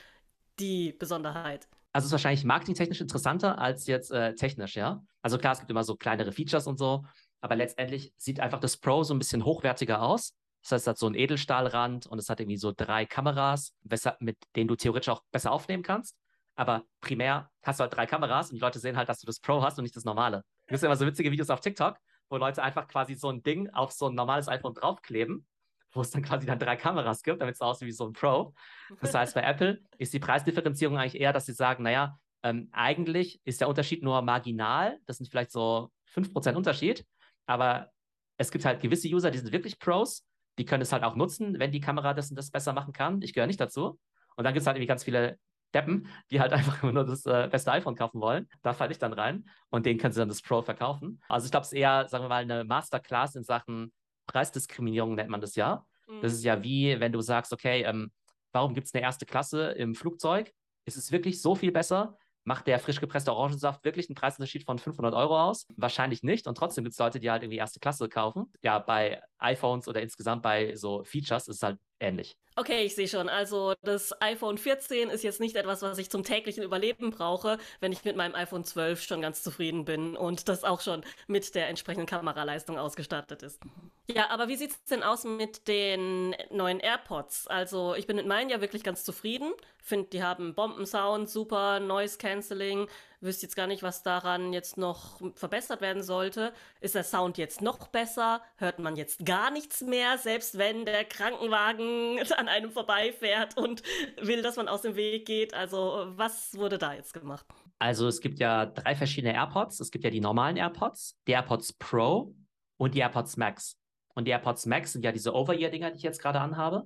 die 0.60 0.94
Besonderheit? 0.94 1.68
Also 1.94 2.06
es 2.06 2.10
ist 2.10 2.12
wahrscheinlich 2.14 2.44
marketingtechnisch 2.44 3.02
interessanter 3.02 3.60
als 3.60 3.86
jetzt 3.88 4.12
äh, 4.12 4.34
technisch, 4.36 4.76
ja. 4.76 5.04
Also 5.22 5.38
klar, 5.38 5.54
es 5.54 5.60
gibt 5.60 5.70
immer 5.70 5.84
so 5.84 5.96
kleinere 5.96 6.32
Features 6.32 6.66
und 6.66 6.80
so, 6.80 7.06
aber 7.40 7.56
letztendlich 7.56 8.14
sieht 8.18 8.40
einfach 8.40 8.60
das 8.60 8.78
Pro 8.78 9.04
so 9.04 9.14
ein 9.14 9.20
bisschen 9.20 9.46
hochwertiger 9.46 10.02
aus. 10.02 10.34
Das 10.64 10.72
heißt, 10.72 10.84
es 10.84 10.88
hat 10.88 10.98
so 10.98 11.08
einen 11.08 11.16
Edelstahlrand 11.16 12.08
und 12.08 12.18
es 12.20 12.30
hat 12.30 12.40
irgendwie 12.40 12.58
so 12.58 12.72
drei 12.76 13.06
Kameras, 13.06 13.76
mit 14.20 14.38
denen 14.56 14.70
du 14.70 14.76
theoretisch 14.76 15.10
auch 15.10 15.22
besser 15.32 15.52
aufnehmen 15.52 15.84
kannst. 15.84 16.18
Aber 16.56 16.84
primär 17.02 17.50
hast 17.64 17.80
du 17.80 17.82
halt 17.82 17.96
drei 17.96 18.06
Kameras 18.06 18.50
und 18.50 18.56
die 18.56 18.62
Leute 18.62 18.80
sehen 18.80 18.96
halt, 18.96 19.10
dass 19.10 19.20
du 19.20 19.26
das 19.26 19.40
Pro 19.40 19.62
hast 19.62 19.78
und 19.78 19.84
nicht 19.84 19.96
das 19.96 20.06
normale. 20.06 20.44
Es 20.66 20.80
gibt 20.80 20.84
immer 20.84 20.96
so 20.96 21.06
witzige 21.06 21.32
Videos 21.32 21.50
auf 21.50 21.60
TikTok, 21.60 21.98
wo 22.30 22.38
Leute 22.38 22.64
einfach 22.64 22.88
quasi 22.88 23.16
so 23.16 23.30
ein 23.30 23.44
Ding 23.44 23.70
auf 23.72 23.92
so 23.92 24.08
ein 24.08 24.16
normales 24.16 24.48
iPhone 24.48 24.74
draufkleben, 24.74 25.46
wo 25.92 26.02
es 26.02 26.12
dann 26.12 26.22
quasi 26.22 26.46
dann 26.46 26.60
drei 26.60 26.78
Kameras 26.78 27.24
gibt, 27.24 27.42
damit 27.42 27.56
es 27.56 27.62
aussieht 27.62 27.88
wie 27.88 27.92
so 27.92 28.08
ein 28.08 28.14
Pro. 28.14 28.54
Das 29.02 29.14
heißt, 29.14 29.36
bei 29.36 29.42
Apple 29.42 29.82
ist 29.98 30.14
die 30.14 30.20
Preisdifferenzierung 30.20 30.98
eigentlich 30.98 31.20
eher, 31.20 31.34
dass 31.34 31.46
sie 31.46 31.54
sagen, 31.54 31.84
naja, 31.84 32.18
ähm, 32.44 32.70
eigentlich 32.72 33.42
ist 33.44 33.60
der 33.60 33.68
Unterschied 33.68 34.02
nur 34.02 34.22
marginal. 34.22 35.00
Das 35.08 35.18
sind 35.18 35.28
vielleicht 35.28 35.52
so 35.52 35.92
5% 36.14 36.56
Unterschied. 36.56 37.06
Aber 37.48 37.90
es 38.38 38.52
gibt 38.52 38.64
halt 38.64 38.82
gewisse 38.82 39.10
User, 39.10 39.32
die 39.32 39.40
sind 39.40 39.52
wirklich 39.52 39.80
Pros 39.80 40.26
die 40.58 40.66
können 40.66 40.82
es 40.82 40.92
halt 40.92 41.04
auch 41.04 41.16
nutzen, 41.16 41.60
wenn 41.60 41.72
die 41.72 41.82
Kamera 41.82 42.14
das 42.14 42.30
und 42.30 42.36
das 42.38 42.52
besser 42.52 42.74
machen 42.74 42.94
kann. 42.94 43.22
Ich 43.22 43.34
gehöre 43.34 43.48
nicht 43.48 43.60
dazu. 43.60 44.00
Und 44.36 44.44
dann 44.44 44.54
gibt 44.54 44.62
es 44.62 44.68
halt 44.68 44.78
irgendwie 44.78 44.88
ganz 44.88 45.04
viele 45.04 45.38
Deppen, 45.74 46.08
die 46.32 46.40
halt 46.40 46.54
einfach 46.54 46.84
nur 46.84 47.06
das 47.06 47.26
äh, 47.26 47.48
beste 47.52 47.72
iPhone 47.72 47.96
kaufen 47.96 48.22
wollen. 48.22 48.48
Da 48.62 48.74
falle 48.74 48.92
ich 48.92 49.00
dann 49.00 49.14
rein 49.14 49.46
und 49.70 49.86
denen 49.86 50.00
können 50.00 50.14
sie 50.14 50.20
dann 50.20 50.30
das 50.30 50.42
Pro 50.42 50.62
verkaufen. 50.62 51.22
Also 51.28 51.46
ich 51.46 51.52
glaube, 51.52 51.66
es 51.66 51.72
ist 51.72 51.78
eher, 51.78 52.08
sagen 52.08 52.24
wir 52.24 52.30
mal, 52.30 52.44
eine 52.44 52.64
Masterclass 52.64 53.36
in 53.36 53.44
Sachen 53.44 53.92
Preisdiskriminierung 54.28 55.16
nennt 55.16 55.30
man 55.30 55.42
das 55.42 55.56
ja. 55.56 55.86
Mhm. 56.08 56.22
Das 56.22 56.34
ist 56.34 56.44
ja 56.44 56.64
wie, 56.64 57.00
wenn 57.00 57.12
du 57.12 57.22
sagst, 57.22 57.54
okay, 57.54 57.84
ähm, 57.84 58.12
warum 58.52 58.74
gibt 58.74 58.88
es 58.88 58.94
eine 58.94 59.04
erste 59.04 59.26
Klasse 59.26 59.72
im 59.72 59.96
Flugzeug? 59.96 60.52
Ist 60.86 60.98
es 60.98 61.12
wirklich 61.12 61.42
so 61.42 61.56
viel 61.56 61.72
besser? 61.72 62.18
Macht 62.46 62.68
der 62.68 62.80
frisch 62.80 63.00
gepresste 63.00 63.32
Orangensaft 63.32 63.86
wirklich 63.86 64.10
einen 64.10 64.16
Preisunterschied 64.16 64.66
von 64.66 64.78
500 64.78 65.14
Euro 65.14 65.40
aus? 65.40 65.66
Wahrscheinlich 65.78 66.24
nicht. 66.24 66.46
Und 66.46 66.58
trotzdem 66.58 66.84
gibt 66.84 66.94
es 66.94 67.00
Leute, 67.00 67.20
die 67.20 67.32
halt 67.32 67.42
irgendwie 67.42 67.58
erste 67.58 67.80
Klasse 67.80 68.10
kaufen. 68.10 68.52
Ja, 68.62 68.80
bei 68.80 69.22
iPhones 69.44 69.88
oder 69.88 70.02
insgesamt 70.02 70.42
bei 70.42 70.76
so 70.76 71.04
Features 71.04 71.48
ist 71.48 71.58
es 71.58 71.64
halt 71.64 71.78
ähnlich. 72.00 72.38
Okay, 72.56 72.84
ich 72.84 72.94
sehe 72.94 73.08
schon. 73.08 73.30
Also 73.30 73.74
das 73.82 74.14
iPhone 74.22 74.60
14 74.60 75.10
ist 75.10 75.24
jetzt 75.24 75.40
nicht 75.40 75.56
etwas, 75.56 75.82
was 75.82 75.98
ich 75.98 76.12
zum 76.12 76.24
täglichen 76.24 76.64
Überleben 76.64 77.10
brauche, 77.10 77.58
wenn 77.80 77.92
ich 77.92 78.04
mit 78.04 78.16
meinem 78.16 78.36
iPhone 78.36 78.64
12 78.64 79.02
schon 79.02 79.22
ganz 79.22 79.42
zufrieden 79.42 79.86
bin 79.86 80.16
und 80.16 80.48
das 80.50 80.64
auch 80.64 80.82
schon 80.82 81.04
mit 81.28 81.56
der 81.56 81.70
entsprechenden 81.70 82.06
Kameraleistung 82.06 82.78
ausgestattet 82.78 83.42
ist. 83.42 83.60
Ja, 84.08 84.30
aber 84.30 84.50
wie 84.50 84.56
sieht 84.56 84.72
es 84.72 84.84
denn 84.84 85.02
aus 85.02 85.24
mit 85.24 85.68
den 85.68 86.36
neuen 86.52 86.80
AirPods? 86.80 87.48
Also 87.48 87.96
ich 87.96 88.06
bin 88.06 88.18
mit 88.18 88.28
meinen 88.28 88.50
ja 88.50 88.62
wirklich 88.62 88.84
ganz 88.84 89.04
zufrieden. 89.04 89.52
Finde, 89.80 90.10
die 90.10 90.22
haben 90.22 90.54
Bombensound, 90.54 91.30
super 91.30 91.80
Noise 91.80 92.18
Cancelling, 92.18 92.88
wüsste 93.24 93.46
jetzt 93.46 93.56
gar 93.56 93.68
nicht, 93.68 93.84
was 93.84 94.04
daran 94.04 94.54
jetzt 94.54 94.78
noch 94.78 95.20
verbessert 95.36 95.82
werden 95.82 96.04
sollte. 96.04 96.54
Ist 96.82 96.96
der 96.96 97.04
Sound 97.04 97.38
jetzt 97.38 97.62
noch 97.62 97.88
besser? 97.88 98.42
Hört 98.58 98.80
man 98.80 98.96
jetzt 98.96 99.26
gar 99.26 99.52
nichts 99.52 99.82
mehr, 99.82 100.18
selbst 100.18 100.58
wenn 100.58 100.86
der 100.86 101.06
Krankenwagen 101.06 102.20
an 102.38 102.48
einem 102.48 102.72
vorbeifährt 102.72 103.58
und 103.58 103.84
will, 104.22 104.42
dass 104.42 104.58
man 104.58 104.68
aus 104.68 104.82
dem 104.82 104.96
Weg 104.96 105.26
geht? 105.26 105.54
Also, 105.54 106.06
was 106.16 106.58
wurde 106.58 106.78
da 106.78 106.94
jetzt 106.94 107.14
gemacht? 107.14 107.46
Also, 107.80 108.08
es 108.08 108.22
gibt 108.22 108.40
ja 108.40 108.66
drei 108.66 108.96
verschiedene 108.96 109.34
AirPods. 109.34 109.80
Es 109.80 109.92
gibt 109.92 110.04
ja 110.04 110.10
die 110.10 110.22
normalen 110.22 110.58
AirPods, 110.58 111.18
die 111.28 111.32
AirPods 111.32 111.74
Pro 111.74 112.36
und 112.78 112.96
die 112.96 113.00
AirPods 113.00 113.38
Max. 113.38 113.78
Und 114.16 114.26
die 114.26 114.32
AirPods 114.32 114.66
Max 114.66 114.94
sind 114.94 115.04
ja 115.04 115.12
diese 115.12 115.34
Over-Ear-Dinger, 115.34 115.92
die 115.92 115.98
ich 115.98 116.04
jetzt 116.04 116.22
gerade 116.22 116.40
anhabe. 116.40 116.86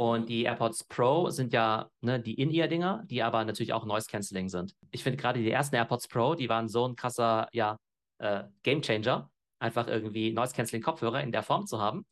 Und 0.00 0.30
die 0.30 0.44
AirPods 0.44 0.84
Pro 0.84 1.28
sind 1.28 1.52
ja 1.52 1.90
ne, 2.00 2.18
die 2.18 2.32
In-Ear-Dinger, 2.40 3.02
die 3.04 3.22
aber 3.22 3.44
natürlich 3.44 3.74
auch 3.74 3.84
Noise-Canceling 3.84 4.48
sind. 4.48 4.74
Ich 4.92 5.02
finde 5.02 5.18
gerade 5.18 5.42
die 5.42 5.50
ersten 5.50 5.76
AirPods 5.76 6.08
Pro, 6.08 6.34
die 6.34 6.48
waren 6.48 6.70
so 6.70 6.88
ein 6.88 6.96
krasser 6.96 7.50
ja, 7.52 7.76
äh, 8.16 8.44
Game-Changer, 8.62 9.30
einfach 9.58 9.88
irgendwie 9.88 10.32
Noise-Canceling-Kopfhörer 10.32 11.22
in 11.22 11.32
der 11.32 11.42
Form 11.42 11.66
zu 11.66 11.82
haben. 11.82 12.06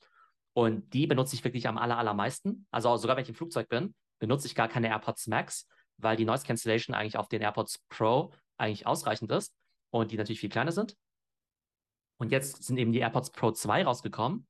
Und 0.53 0.93
die 0.93 1.07
benutze 1.07 1.35
ich 1.35 1.45
wirklich 1.45 1.67
am 1.67 1.79
aller, 1.79 1.97
allermeisten. 1.97 2.67
Also 2.71 2.95
sogar 2.99 3.17
wenn 3.17 3.23
ich 3.23 3.31
im 3.31 3.35
Flugzeug 3.35 3.71
bin, 3.71 3.95
benutze 4.19 4.49
ich 4.49 4.55
gar 4.55 4.69
keine 4.69 4.89
AirPods 4.89 5.27
Max, 5.27 5.67
weil 5.97 6.19
die 6.19 6.27
Noise 6.27 6.45
Cancellation 6.45 6.95
eigentlich 6.95 7.17
auf 7.17 7.31
den 7.31 7.41
AirPods 7.41 7.87
Pro 7.89 8.35
eigentlich 8.59 8.87
ausreichend 8.87 9.33
ist 9.33 9.55
und 9.89 10.11
die 10.11 10.19
natürlich 10.19 10.41
viel 10.41 10.51
kleiner 10.51 10.73
sind. 10.73 10.95
Und 12.19 12.33
jetzt 12.33 12.65
sind 12.65 12.77
eben 12.77 12.93
die 12.93 12.99
AirPods 12.99 13.31
Pro 13.31 13.51
2 13.51 13.85
rausgekommen 13.85 14.47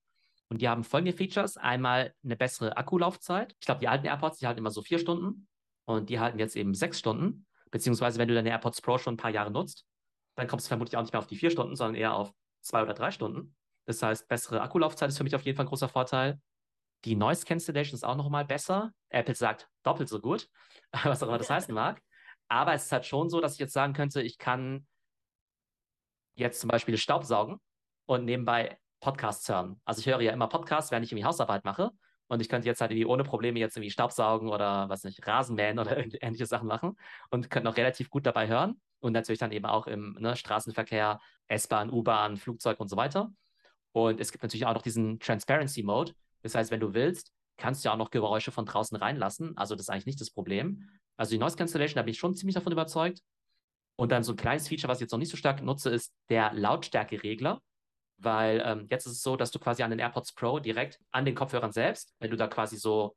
und 0.50 0.60
die 0.60 0.68
haben 0.68 0.84
folgende 0.84 1.12
Features. 1.12 1.56
Einmal 1.56 2.14
eine 2.24 2.36
bessere 2.36 2.76
Akkulaufzeit. 2.76 3.54
Ich 3.60 3.66
glaube, 3.66 3.80
die 3.80 3.88
alten 3.88 4.06
AirPods, 4.06 4.38
die 4.38 4.46
halten 4.46 4.58
immer 4.58 4.70
so 4.70 4.82
vier 4.82 4.98
Stunden 4.98 5.48
und 5.84 6.08
die 6.08 6.20
halten 6.20 6.38
jetzt 6.38 6.56
eben 6.56 6.74
sechs 6.74 6.98
Stunden. 6.98 7.46
Beziehungsweise, 7.70 8.18
wenn 8.18 8.28
du 8.28 8.34
deine 8.34 8.48
AirPods 8.50 8.80
Pro 8.80 8.98
schon 8.98 9.14
ein 9.14 9.18
paar 9.18 9.30
Jahre 9.30 9.50
nutzt, 9.50 9.84
dann 10.36 10.46
kommst 10.46 10.66
du 10.66 10.68
vermutlich 10.68 10.96
auch 10.96 11.02
nicht 11.02 11.12
mehr 11.12 11.20
auf 11.20 11.26
die 11.26 11.36
vier 11.36 11.50
Stunden, 11.50 11.76
sondern 11.76 11.96
eher 11.96 12.14
auf 12.14 12.32
zwei 12.62 12.82
oder 12.82 12.94
drei 12.94 13.10
Stunden. 13.10 13.56
Das 13.86 14.02
heißt, 14.02 14.28
bessere 14.28 14.62
Akkulaufzeit 14.62 15.08
ist 15.08 15.18
für 15.18 15.24
mich 15.24 15.34
auf 15.34 15.42
jeden 15.42 15.56
Fall 15.56 15.66
ein 15.66 15.68
großer 15.68 15.88
Vorteil. 15.88 16.40
Die 17.04 17.14
Noise 17.14 17.44
Cancellation 17.44 17.94
ist 17.94 18.04
auch 18.04 18.16
nochmal 18.16 18.44
besser. 18.44 18.92
Apple 19.10 19.34
sagt 19.34 19.68
doppelt 19.82 20.08
so 20.08 20.20
gut, 20.20 20.48
was 21.04 21.22
auch 21.22 21.28
immer 21.28 21.38
das 21.38 21.50
heißen 21.50 21.74
mag. 21.74 22.02
Aber 22.48 22.72
es 22.72 22.86
ist 22.86 22.92
halt 22.92 23.04
schon 23.04 23.28
so, 23.28 23.40
dass 23.40 23.54
ich 23.54 23.58
jetzt 23.58 23.74
sagen 23.74 23.92
könnte, 23.92 24.22
ich 24.22 24.38
kann 24.38 24.86
jetzt 26.34 26.60
zum 26.60 26.68
Beispiel 26.68 26.96
Staubsaugen 26.96 27.60
und 28.06 28.24
nebenbei 28.24 28.78
Podcasts 29.00 29.48
hören. 29.48 29.81
Also 29.84 30.00
ich 30.00 30.06
höre 30.06 30.20
ja 30.20 30.32
immer 30.32 30.48
Podcasts, 30.48 30.90
während 30.90 31.06
ich 31.06 31.12
irgendwie 31.12 31.24
Hausarbeit 31.24 31.64
mache. 31.64 31.90
Und 32.28 32.40
ich 32.40 32.48
könnte 32.48 32.69
jetzt 32.69 32.81
halt 32.81 32.90
irgendwie 32.90 33.06
ohne 33.06 33.24
Probleme 33.24 33.58
jetzt 33.58 33.76
irgendwie 33.76 33.90
Staubsaugen 33.90 34.48
oder 34.48 34.88
was 34.88 35.05
nicht, 35.05 35.26
Rasenmähen 35.26 35.78
oder 35.78 35.96
ähnliche 36.22 36.46
Sachen 36.46 36.69
machen 36.69 36.96
und 37.31 37.50
könnte 37.50 37.69
noch 37.69 37.76
relativ 37.76 38.10
gut 38.10 38.26
dabei 38.26 38.48
hören. 38.48 38.81
Und 39.00 39.12
natürlich 39.12 39.38
dann 39.38 39.52
eben 39.52 39.64
auch 39.64 39.86
im 39.86 40.17
ne, 40.19 40.36
Straßenverkehr, 40.36 41.20
S-Bahn, 41.46 41.90
U-Bahn, 41.90 42.36
Flugzeug 42.36 42.81
und 42.81 42.88
so 42.88 42.96
weiter. 42.96 43.31
Und 43.93 44.20
es 44.20 44.32
gibt 44.32 44.43
natürlich 44.43 44.67
auch 44.67 44.74
noch 44.74 44.82
diesen 44.82 45.20
Transparency 45.20 45.82
Mode. 45.82 46.12
Das 46.43 46.55
heißt, 46.55 46.70
wenn 46.70 46.81
du 46.81 46.94
willst, 46.94 47.32
kannst 47.56 47.84
du 47.84 47.88
ja 47.88 47.93
auch 47.94 47.98
noch 47.98 48.10
Geräusche 48.10 48.50
von 48.50 48.67
draußen 48.67 48.96
reinlassen. 48.96 49.56
Also 49.56 49.74
das 49.74 49.86
ist 49.86 49.90
eigentlich 49.90 50.06
nicht 50.06 50.20
das 50.20 50.31
Problem. 50.31 50.88
Also 51.17 51.31
die 51.31 51.38
Noise 51.38 51.56
Cancellation, 51.56 51.96
da 51.96 52.02
bin 52.02 52.12
ich 52.12 52.19
schon 52.19 52.34
ziemlich 52.34 52.55
davon 52.55 52.72
überzeugt. 52.72 53.20
Und 53.96 54.12
dann 54.12 54.22
so 54.22 54.32
ein 54.32 54.36
kleines 54.36 54.69
Feature, 54.69 54.88
was 54.88 54.98
ich 54.98 55.02
jetzt 55.02 55.12
noch 55.12 55.19
nicht 55.19 55.31
so 55.31 55.36
stark 55.36 55.62
nutze, 55.62 55.90
ist 55.90 56.14
der 56.28 56.52
Lautstärkeregler. 56.55 57.60
Weil 58.19 58.63
ähm, 58.65 58.87
jetzt 58.91 59.06
ist 59.06 59.13
es 59.13 59.22
so, 59.22 59.37
dass 59.37 59.51
du 59.51 59.58
quasi 59.58 59.82
an 59.82 59.91
den 59.91 60.01
AirPods 60.01 60.32
Pro 60.32 60.58
direkt 60.58 61.01
an 61.13 61.25
den 61.25 61.34
Kopfhörern 61.34 61.72
selbst, 61.72 62.15
wenn 62.19 62.31
du 62.31 62.37
da 62.37 62.48
quasi 62.48 62.77
so 62.77 63.17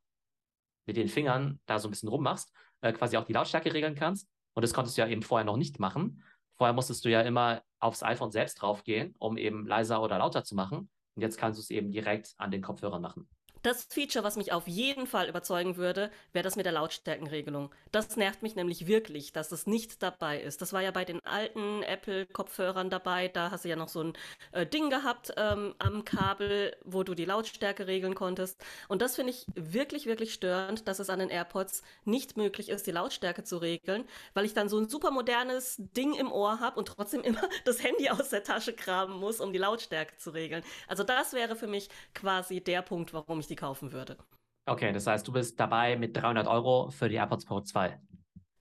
mit 0.86 0.98
den 0.98 1.08
Fingern 1.08 1.60
da 1.66 1.80
so 1.80 1.88
ein 1.88 1.92
bisschen 1.92 2.10
rummachst, 2.10 2.54
äh, 2.82 2.94
quasi 2.94 3.18
auch 3.18 3.26
die 3.26 3.34
Lautstärke 3.34 3.74
regeln 3.74 3.96
kannst. 3.96 4.30
Und 4.54 4.64
das 4.64 4.74
konntest 4.74 4.98
du 4.98 5.02
ja 5.02 5.08
eben 5.08 5.24
vorher 5.24 5.46
noch 5.46 5.58
nicht 5.58 5.80
machen. 5.80 6.24
Vorher 6.58 6.74
musstest 6.74 7.04
du 7.06 7.10
ja 7.10 7.22
immer 7.22 7.64
aufs 7.80 8.04
iPhone 8.04 8.32
selbst 8.32 8.62
draufgehen, 8.62 9.16
um 9.18 9.38
eben 9.38 9.66
leiser 9.66 10.02
oder 10.02 10.20
lauter 10.20 10.44
zu 10.44 10.56
machen. 10.56 10.90
Und 11.16 11.22
jetzt 11.22 11.38
kannst 11.38 11.58
du 11.58 11.62
es 11.62 11.70
eben 11.70 11.92
direkt 11.92 12.34
an 12.38 12.52
den 12.52 12.62
Kopfhörern 12.62 13.02
machen. 13.02 13.28
Das 13.62 13.84
Feature, 13.84 14.24
was 14.24 14.38
mich 14.38 14.52
auf 14.52 14.68
jeden 14.68 15.06
Fall 15.06 15.30
überzeugen 15.30 15.78
würde, 15.78 16.10
wäre 16.34 16.42
das 16.44 16.56
mit 16.56 16.66
der 16.66 16.74
Lautstärkenregelung. 16.74 17.72
Das 17.92 18.16
nervt 18.16 18.42
mich 18.42 18.56
nämlich 18.56 18.88
wirklich, 18.88 19.34
dass 19.34 19.52
es 19.52 19.68
nicht 19.68 20.02
dabei 20.02 20.42
ist. 20.42 20.62
Das 20.64 20.74
war 20.74 20.82
ja 20.82 20.90
bei 20.90 21.06
den 21.06 21.24
alten 21.26 21.84
Apple-Kopfhörern 21.84 22.90
dabei. 22.90 23.28
Da 23.28 23.52
hast 23.52 23.64
du 23.64 23.70
ja 23.70 23.76
noch 23.76 23.90
so 23.90 24.02
ein 24.04 24.14
äh, 24.52 24.66
Ding 24.66 24.90
gehabt 24.90 25.34
ähm, 25.38 25.76
am 25.78 26.04
Kabel, 26.06 26.76
wo 26.84 27.04
du 27.04 27.14
die 27.14 27.26
Lautstärke 27.26 27.86
regeln 27.86 28.16
konntest. 28.16 28.60
Und 28.88 29.04
das 29.04 29.16
finde 29.16 29.32
ich 29.32 29.46
wirklich, 29.54 30.08
wirklich 30.08 30.34
störend, 30.34 30.88
dass 30.88 30.98
es 30.98 31.12
an 31.12 31.20
den 31.20 31.30
AirPods 31.30 31.84
nicht 32.04 32.38
möglich 32.38 32.70
ist, 32.70 32.88
die 32.88 32.92
Lautstärke 32.92 33.44
zu 33.44 33.58
regeln, 33.58 34.06
weil 34.34 34.46
ich 34.46 34.56
dann 34.56 34.70
so 34.70 34.80
ein 34.80 34.90
super 34.90 35.12
modernes 35.12 35.76
Ding 35.78 36.16
im 36.16 36.32
Ohr 36.32 36.60
habe 36.60 36.80
und 36.80 36.88
trotzdem 36.88 37.22
immer 37.22 37.48
das 37.66 37.84
Handy 37.84 38.10
aus 38.10 38.30
der 38.30 38.44
Tasche 38.44 38.74
graben 38.74 39.14
muss, 39.14 39.40
um 39.40 39.54
die 39.54 39.60
Lautstärke 39.60 40.18
zu 40.18 40.32
regeln. 40.32 40.64
Also 40.88 41.04
das 41.04 41.34
wäre 41.34 41.56
für 41.56 41.68
mich 41.68 41.90
quasi 42.16 42.60
der 42.60 42.82
Punkt, 42.82 43.14
warum 43.14 43.40
ich 43.40 43.51
die 43.52 43.56
kaufen 43.58 43.92
würde. 43.92 44.18
Okay, 44.66 44.92
das 44.94 45.06
heißt, 45.08 45.28
du 45.28 45.32
bist 45.34 45.60
dabei 45.60 45.96
mit 45.98 46.16
300 46.18 46.48
Euro 46.48 46.90
für 46.92 47.10
die 47.10 47.16
AirPods 47.16 47.46
Pro 47.46 47.62
2. 47.62 48.00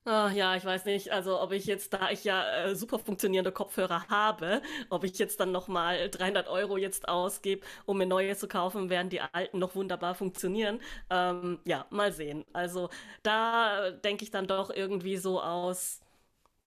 Ah, 0.06 0.30
ja, 0.34 0.56
ich 0.56 0.64
weiß 0.64 0.86
nicht, 0.86 1.12
also 1.12 1.40
ob 1.40 1.52
ich 1.52 1.66
jetzt, 1.66 1.92
da 1.92 2.10
ich 2.10 2.24
ja 2.24 2.64
äh, 2.64 2.74
super 2.74 2.98
funktionierende 2.98 3.52
Kopfhörer 3.52 4.08
habe, 4.08 4.62
ob 4.88 5.04
ich 5.04 5.18
jetzt 5.18 5.38
dann 5.40 5.52
nochmal 5.52 6.08
300 6.08 6.48
Euro 6.48 6.78
jetzt 6.78 7.06
ausgebe, 7.08 7.66
um 7.84 7.98
mir 7.98 8.06
neue 8.06 8.34
zu 8.34 8.48
kaufen, 8.48 8.88
während 8.88 9.12
die 9.12 9.20
alten 9.20 9.58
noch 9.58 9.74
wunderbar 9.74 10.14
funktionieren. 10.14 10.80
Ähm, 11.10 11.60
ja, 11.66 11.86
mal 11.90 12.12
sehen. 12.12 12.44
Also 12.54 12.88
da 13.22 13.90
denke 13.90 14.24
ich 14.24 14.30
dann 14.30 14.46
doch 14.46 14.70
irgendwie 14.70 15.18
so 15.18 15.40
aus, 15.42 16.00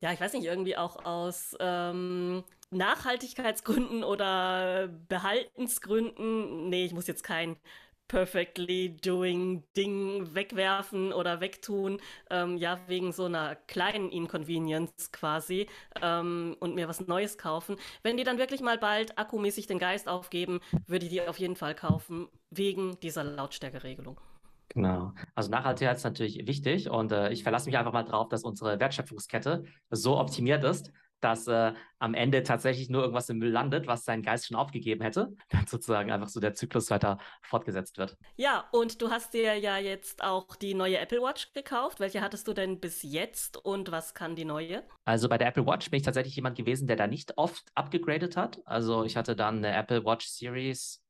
ja, 0.01 0.12
ich 0.13 0.22
weiß 0.22 0.34
nicht, 0.34 0.46
irgendwie 0.46 0.77
auch 0.77 1.06
aus 1.06 1.56
ähm, 1.60 2.44
Nachhaltigkeitsgründen 2.72 4.03
oder 4.03 4.89
Behaltensgründen. 5.10 6.70
Nee, 6.70 6.86
ich 6.86 6.94
muss 6.94 7.08
jetzt 7.08 7.24
kein 7.24 7.58
perfectly 8.13 8.96
doing 9.03 9.63
Ding 9.75 10.36
wegwerfen 10.36 11.12
oder 11.12 11.41
wegtun, 11.41 12.00
ähm, 12.29 12.58
ja, 12.58 12.79
wegen 12.86 13.12
so 13.12 13.25
einer 13.25 13.55
kleinen 13.55 14.12
Inconvenience 14.12 15.12
quasi 15.12 15.65
ähm, 16.00 16.55
und 16.60 16.75
mir 16.75 16.88
was 16.88 17.08
Neues 17.08 17.39
kaufen. 17.39 17.75
Wenn 18.03 18.15
die 18.15 18.24
dann 18.24 18.38
wirklich 18.38 18.62
mal 18.62 18.77
bald 18.77 19.17
akkumäßig 19.17 19.65
den 19.65 19.79
Geist 19.79 20.08
aufgeben, 20.08 20.60
würde 20.86 21.08
ich 21.08 21.12
die 21.12 21.27
auf 21.27 21.39
jeden 21.39 21.55
Fall 21.55 21.74
kaufen, 21.74 22.27
wegen 22.51 23.00
dieser 23.00 23.24
Lautstärkeregelung. 23.24 24.20
Genau. 24.70 25.13
Also 25.34 25.50
Nachhaltigkeit 25.50 25.98
ist 25.98 26.03
natürlich 26.03 26.46
wichtig 26.46 26.91
und 26.91 27.12
äh, 27.12 27.32
ich 27.32 27.41
verlasse 27.41 27.65
mich 27.65 27.79
einfach 27.79 27.93
mal 27.93 28.03
drauf, 28.03 28.29
dass 28.29 28.43
unsere 28.43 28.79
Wertschöpfungskette 28.79 29.63
so 29.89 30.20
optimiert 30.20 30.63
ist, 30.63 30.91
dass 31.24 31.48
äh, 31.48 31.74
am 32.00 32.13
Ende 32.13 32.44
tatsächlich 32.44 32.89
nur 32.89 33.01
irgendwas 33.01 33.30
im 33.30 33.38
Müll 33.38 33.51
landet, 33.51 33.88
was 33.88 34.06
sein 34.06 34.22
Geist 34.22 34.48
schon 34.48 34.58
aufgegeben 34.58 35.01
hätte, 35.01 35.36
dann 35.50 35.68
sozusagen 35.68 36.12
einfach 36.12 36.27
so 36.27 36.39
der 36.39 36.53
Zyklus 36.53 36.89
weiter 36.89 37.18
fortgesetzt 37.42 37.98
wird. 37.98 38.18
Ja, 38.36 38.68
und 38.72 39.01
du 39.01 39.10
hast 39.10 39.34
dir 39.34 39.58
ja 39.58 39.77
jetzt 39.77 40.24
auch 40.24 40.56
die 40.56 40.74
neue 40.74 40.98
Apple 40.98 41.22
Watch 41.22 41.53
gekauft. 41.53 42.00
Welche 42.00 42.22
hattest 42.22 42.48
du 42.48 42.53
denn 42.53 42.80
bis 42.80 43.03
jetzt 43.03 43.58
und 43.58 43.92
was 43.92 44.13
kann 44.13 44.36
die 44.36 44.46
neue? 44.46 44.84
Also 45.06 45.30
bei 45.30 45.38
der 45.38 45.48
Apple 45.48 45.65
Watch 45.65 45.89
bin 45.89 45.98
ich 45.98 46.03
tatsächlich 46.03 46.36
jemand 46.36 46.58
gewesen, 46.58 46.88
der 46.88 46.96
da 46.96 47.08
nicht 47.08 47.38
oft 47.38 47.63
abgegradet 47.75 48.36
hat. 48.38 48.62
Also 48.65 49.03
ich 49.03 49.15
hatte 49.15 49.36
dann 49.36 49.58
eine 49.58 49.75
Apple 49.75 50.03
Watch 50.06 50.27
Series 50.27 51.03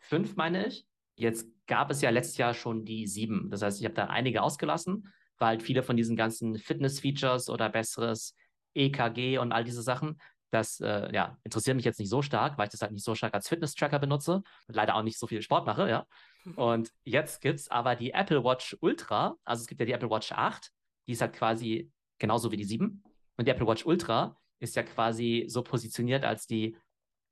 5, 0.00 0.36
meine 0.36 0.66
ich. 0.66 0.86
Jetzt 1.14 1.48
gab 1.66 1.90
es 1.90 2.02
ja 2.02 2.10
letztes 2.10 2.36
Jahr 2.36 2.54
schon 2.54 2.84
die 2.84 3.06
7. 3.06 3.50
Das 3.50 3.62
heißt, 3.62 3.80
ich 3.80 3.84
habe 3.84 3.94
da 3.94 4.06
einige 4.06 4.42
ausgelassen, 4.42 5.12
weil 5.38 5.48
halt 5.48 5.62
viele 5.62 5.82
von 5.82 5.96
diesen 5.96 6.16
ganzen 6.16 6.56
Fitness-Features 6.56 7.48
oder 7.48 7.68
besseres 7.68 8.34
EKG 8.76 9.38
und 9.38 9.52
all 9.52 9.64
diese 9.64 9.82
Sachen. 9.82 10.20
Das 10.50 10.80
äh, 10.80 11.12
ja, 11.12 11.38
interessiert 11.42 11.76
mich 11.76 11.84
jetzt 11.84 11.98
nicht 11.98 12.08
so 12.08 12.22
stark, 12.22 12.56
weil 12.56 12.66
ich 12.66 12.70
das 12.70 12.82
halt 12.82 12.92
nicht 12.92 13.04
so 13.04 13.14
stark 13.14 13.34
als 13.34 13.48
Fitness-Tracker 13.48 13.98
benutze 13.98 14.42
und 14.68 14.74
leider 14.74 14.94
auch 14.94 15.02
nicht 15.02 15.18
so 15.18 15.26
viel 15.26 15.42
Sport 15.42 15.66
mache, 15.66 15.88
ja. 15.88 16.06
Und 16.54 16.92
jetzt 17.02 17.40
gibt 17.40 17.58
es 17.58 17.68
aber 17.68 17.96
die 17.96 18.12
Apple 18.12 18.44
Watch 18.44 18.76
Ultra, 18.80 19.36
also 19.44 19.62
es 19.62 19.66
gibt 19.66 19.80
ja 19.80 19.86
die 19.86 19.92
Apple 19.92 20.08
Watch 20.08 20.30
8, 20.30 20.70
die 21.08 21.12
ist 21.12 21.20
halt 21.20 21.32
quasi 21.32 21.90
genauso 22.18 22.52
wie 22.52 22.56
die 22.56 22.64
7. 22.64 23.02
Und 23.36 23.46
die 23.46 23.50
Apple 23.50 23.66
Watch 23.66 23.84
Ultra 23.84 24.36
ist 24.60 24.76
ja 24.76 24.84
quasi 24.84 25.46
so 25.48 25.62
positioniert 25.62 26.24
als 26.24 26.46
die 26.46 26.76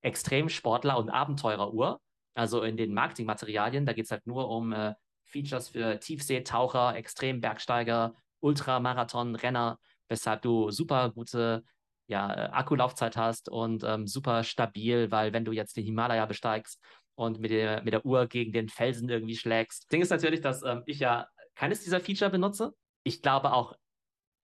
Extremsportler- 0.03 0.99
und 0.99 1.11
Abenteureruhr. 1.11 2.01
Also 2.35 2.63
in 2.63 2.77
den 2.77 2.93
Marketingmaterialien, 2.93 3.87
da 3.87 3.93
geht 3.93 4.07
es 4.07 4.11
halt 4.11 4.27
nur 4.27 4.49
um 4.51 4.73
äh, 4.73 4.95
Features 5.25 5.69
für 5.69 5.99
Tiefseetaucher, 6.01 6.97
Extrembergsteiger, 6.97 8.15
Ultramarathon, 8.41 9.37
Renner 9.37 9.79
weshalb 10.09 10.43
du 10.43 10.71
super 10.71 11.11
gute 11.11 11.65
ja, 12.07 12.33
äh, 12.33 12.49
Akkulaufzeit 12.51 13.17
hast 13.17 13.49
und 13.49 13.83
ähm, 13.85 14.07
super 14.07 14.45
stabil, 14.45 15.11
weil 15.11 15.33
wenn 15.33 15.45
du 15.45 15.53
jetzt 15.53 15.77
den 15.77 15.85
Himalaya 15.85 16.27
besteigst 16.27 16.81
und 17.15 17.41
mit 17.41 17.51
der, 17.51 17.83
mit 17.83 17.93
der 17.93 18.05
Uhr 18.05 18.27
gegen 18.27 18.53
den 18.53 18.69
Felsen 18.69 19.09
irgendwie 19.09 19.37
schlägst. 19.37 19.91
Ding 19.91 20.03
ist 20.03 20.11
natürlich, 20.11 20.41
dass 20.41 20.63
ähm, 20.63 20.83
ich 20.87 20.99
ja 20.99 21.29
keines 21.55 21.83
dieser 21.83 22.01
Feature 22.01 22.31
benutze. 22.31 22.75
Ich 23.05 23.23
glaube 23.23 23.53
auch 23.53 23.75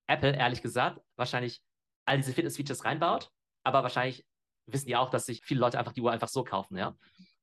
Apple, 0.07 0.35
ehrlich 0.35 0.62
gesagt, 0.62 1.00
wahrscheinlich 1.17 1.61
all 2.07 2.17
diese 2.17 2.33
Fitness-Features 2.33 2.85
reinbaut, 2.85 3.31
aber 3.64 3.83
wahrscheinlich 3.83 4.25
wissen 4.67 4.87
die 4.87 4.97
auch, 4.97 5.11
dass 5.11 5.26
sich 5.26 5.43
viele 5.45 5.61
Leute 5.61 5.79
einfach 5.79 5.93
die 5.93 6.00
Uhr 6.00 6.12
einfach 6.12 6.29
so 6.29 6.45
kaufen, 6.45 6.76
ja. 6.76 6.97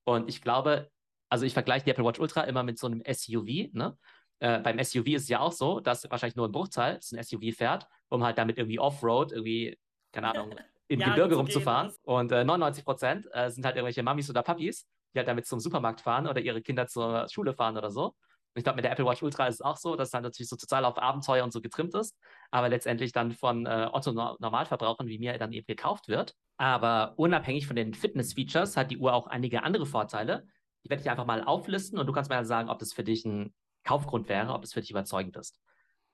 Und 0.03 0.29
ich 0.29 0.41
glaube, 0.41 0.89
also 1.29 1.45
ich 1.45 1.53
vergleiche 1.53 1.85
die 1.85 1.91
Apple 1.91 2.05
Watch 2.05 2.19
Ultra 2.19 2.43
immer 2.43 2.63
mit 2.63 2.79
so 2.79 2.87
einem 2.87 3.01
SUV, 3.01 3.69
ne? 3.73 3.97
Äh, 4.39 4.59
beim 4.59 4.77
SUV 4.83 5.07
ist 5.07 5.23
es 5.23 5.29
ja 5.29 5.39
auch 5.39 5.51
so, 5.51 5.79
dass 5.79 6.09
wahrscheinlich 6.09 6.35
nur 6.35 6.47
ein 6.47 6.51
Bruchteil 6.51 6.99
ein 7.11 7.23
SUV 7.23 7.55
fährt, 7.55 7.87
um 8.09 8.23
halt 8.23 8.37
damit 8.37 8.57
irgendwie 8.57 8.79
Offroad, 8.79 9.31
irgendwie, 9.31 9.77
keine 10.11 10.29
Ahnung, 10.29 10.55
im 10.87 10.99
ja, 10.99 11.09
Gebirge 11.09 11.35
rumzufahren. 11.35 11.91
Und 12.03 12.31
äh, 12.31 12.43
99 12.43 12.85
Prozent 12.85 13.27
äh, 13.31 13.49
sind 13.49 13.65
halt 13.65 13.75
irgendwelche 13.75 14.03
Mamis 14.03 14.29
oder 14.29 14.43
Papis, 14.43 14.85
die 15.13 15.19
halt 15.19 15.27
damit 15.27 15.47
zum 15.47 15.59
Supermarkt 15.59 16.01
fahren 16.01 16.27
oder 16.27 16.39
ihre 16.39 16.61
Kinder 16.61 16.87
zur 16.87 17.27
Schule 17.29 17.53
fahren 17.53 17.77
oder 17.77 17.89
so. 17.89 18.05
Und 18.05 18.61
ich 18.61 18.63
glaube, 18.63 18.77
mit 18.77 18.85
der 18.85 18.91
Apple 18.91 19.05
Watch 19.05 19.21
Ultra 19.21 19.47
ist 19.47 19.55
es 19.55 19.61
auch 19.61 19.77
so, 19.77 19.95
dass 19.95 20.07
es 20.07 20.11
dann 20.11 20.23
natürlich 20.23 20.49
so 20.49 20.55
total 20.55 20.85
auf 20.85 20.97
Abenteuer 20.97 21.43
und 21.43 21.51
so 21.51 21.61
getrimmt 21.61 21.93
ist, 21.95 22.17
aber 22.49 22.69
letztendlich 22.69 23.11
dann 23.11 23.31
von 23.31 23.65
äh, 23.65 23.89
Otto-Normalverbrauchern 23.91 25.07
wie 25.07 25.19
mir 25.19 25.37
dann 25.37 25.51
eben 25.51 25.67
gekauft 25.67 26.07
wird. 26.07 26.33
Aber 26.57 27.13
unabhängig 27.17 27.67
von 27.67 27.75
den 27.75 27.93
Fitness-Features 27.93 28.77
hat 28.77 28.89
die 28.89 28.97
Uhr 28.97 29.13
auch 29.13 29.27
einige 29.27 29.63
andere 29.63 29.85
Vorteile. 29.85 30.47
Die 30.83 30.89
werde 30.89 31.01
ich 31.01 31.09
einfach 31.09 31.25
mal 31.25 31.43
auflisten 31.43 31.99
und 31.99 32.07
du 32.07 32.13
kannst 32.13 32.29
mir 32.29 32.37
dann 32.37 32.45
sagen, 32.45 32.69
ob 32.69 32.79
das 32.79 32.93
für 32.93 33.03
dich 33.03 33.25
ein 33.25 33.53
Kaufgrund 33.87 34.29
wäre, 34.29 34.53
ob 34.53 34.63
es 34.63 34.73
für 34.73 34.81
dich 34.81 34.91
überzeugend 34.91 35.35
ist. 35.37 35.59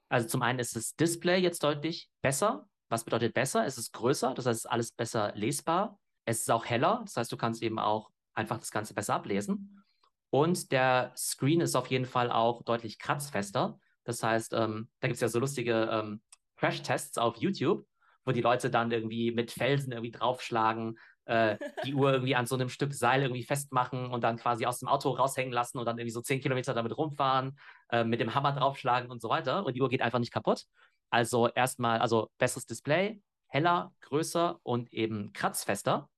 Also 0.10 0.28
zum 0.28 0.42
einen 0.42 0.60
ist 0.60 0.76
das 0.76 0.96
Display 0.96 1.40
jetzt 1.40 1.64
deutlich 1.64 2.10
besser. 2.22 2.68
Was 2.90 3.04
bedeutet 3.04 3.34
besser? 3.34 3.66
Es 3.66 3.78
ist 3.78 3.94
größer, 3.94 4.34
das 4.34 4.46
heißt, 4.46 4.60
es 4.60 4.66
ist 4.66 4.72
alles 4.72 4.92
besser 4.92 5.34
lesbar. 5.36 6.00
Es 6.26 6.42
ist 6.42 6.52
auch 6.52 6.66
heller, 6.66 7.02
das 7.04 7.18
heißt, 7.18 7.32
du 7.32 7.38
kannst 7.38 7.64
eben 7.64 7.80
auch 7.80 8.12
einfach 8.34 8.60
das 8.60 8.72
Ganze 8.72 8.94
besser 8.94 9.16
ablesen. 9.16 9.84
Und 10.30 10.72
der 10.72 11.12
Screen 11.16 11.62
ist 11.62 11.76
auf 11.76 11.88
jeden 11.88 12.06
Fall 12.06 12.32
auch 12.32 12.64
deutlich 12.64 13.00
kratzfester. 13.00 13.80
Das 14.04 14.24
heißt, 14.24 14.54
ähm, 14.54 14.90
da 15.00 15.08
gibt 15.08 15.16
es 15.16 15.22
ja 15.22 15.28
so 15.28 15.40
lustige 15.40 15.90
ähm, 15.92 16.22
Crash-Tests 16.58 17.18
auf 17.18 17.38
YouTube, 17.38 17.86
wo 18.26 18.32
die 18.32 18.42
Leute 18.42 18.70
dann 18.70 18.92
irgendwie 18.92 19.32
mit 19.32 19.52
Felsen 19.52 19.92
irgendwie 19.92 20.12
draufschlagen, 20.12 20.98
äh, 21.26 21.58
die 21.86 21.94
Uhr 21.94 22.12
irgendwie 22.14 22.36
an 22.36 22.46
so 22.46 22.56
einem 22.56 22.70
Stück 22.70 22.94
Seil 22.94 23.22
irgendwie 23.22 23.44
festmachen 23.44 24.08
und 24.12 24.24
dann 24.24 24.38
quasi 24.38 24.66
aus 24.66 24.80
dem 24.80 24.88
Auto 24.88 25.12
raushängen 25.12 25.54
lassen 25.54 25.78
und 25.78 25.86
dann 25.86 25.98
irgendwie 25.98 26.12
so 26.14 26.22
zehn 26.22 26.42
Kilometer 26.42 26.74
damit 26.74 26.98
rumfahren, 26.98 27.58
äh, 27.90 28.04
mit 28.04 28.20
dem 28.20 28.36
Hammer 28.36 28.54
draufschlagen 28.54 29.10
und 29.10 29.22
so 29.22 29.30
weiter. 29.30 29.66
Und 29.66 29.76
die 29.76 29.82
Uhr 29.82 29.90
geht 29.90 30.02
einfach 30.02 30.20
nicht 30.20 30.34
kaputt. 30.34 30.66
Also 31.10 31.48
erstmal, 31.50 32.00
also 32.00 32.30
besseres 32.38 32.66
Display, 32.66 33.22
heller, 33.48 33.94
größer 34.02 34.60
und 34.64 34.92
eben 34.92 35.32
kratzfester. 35.34 36.10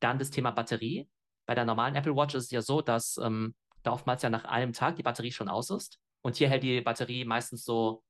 Dann 0.00 0.18
das 0.18 0.30
Thema 0.30 0.50
Batterie. 0.50 1.08
Bei 1.46 1.54
der 1.54 1.64
normalen 1.64 1.94
Apple 1.94 2.16
Watch 2.16 2.34
ist 2.34 2.44
es 2.44 2.50
ja 2.50 2.62
so, 2.62 2.80
dass 2.80 3.18
ähm, 3.18 3.54
da 3.82 3.92
oftmals 3.92 4.22
ja 4.22 4.30
nach 4.30 4.44
einem 4.44 4.72
Tag 4.72 4.96
die 4.96 5.02
Batterie 5.02 5.32
schon 5.32 5.48
aus 5.48 5.70
ist. 5.70 5.98
Und 6.22 6.36
hier 6.36 6.48
hält 6.48 6.62
die 6.62 6.80
Batterie 6.80 7.24
meistens 7.24 7.64
so 7.64 8.02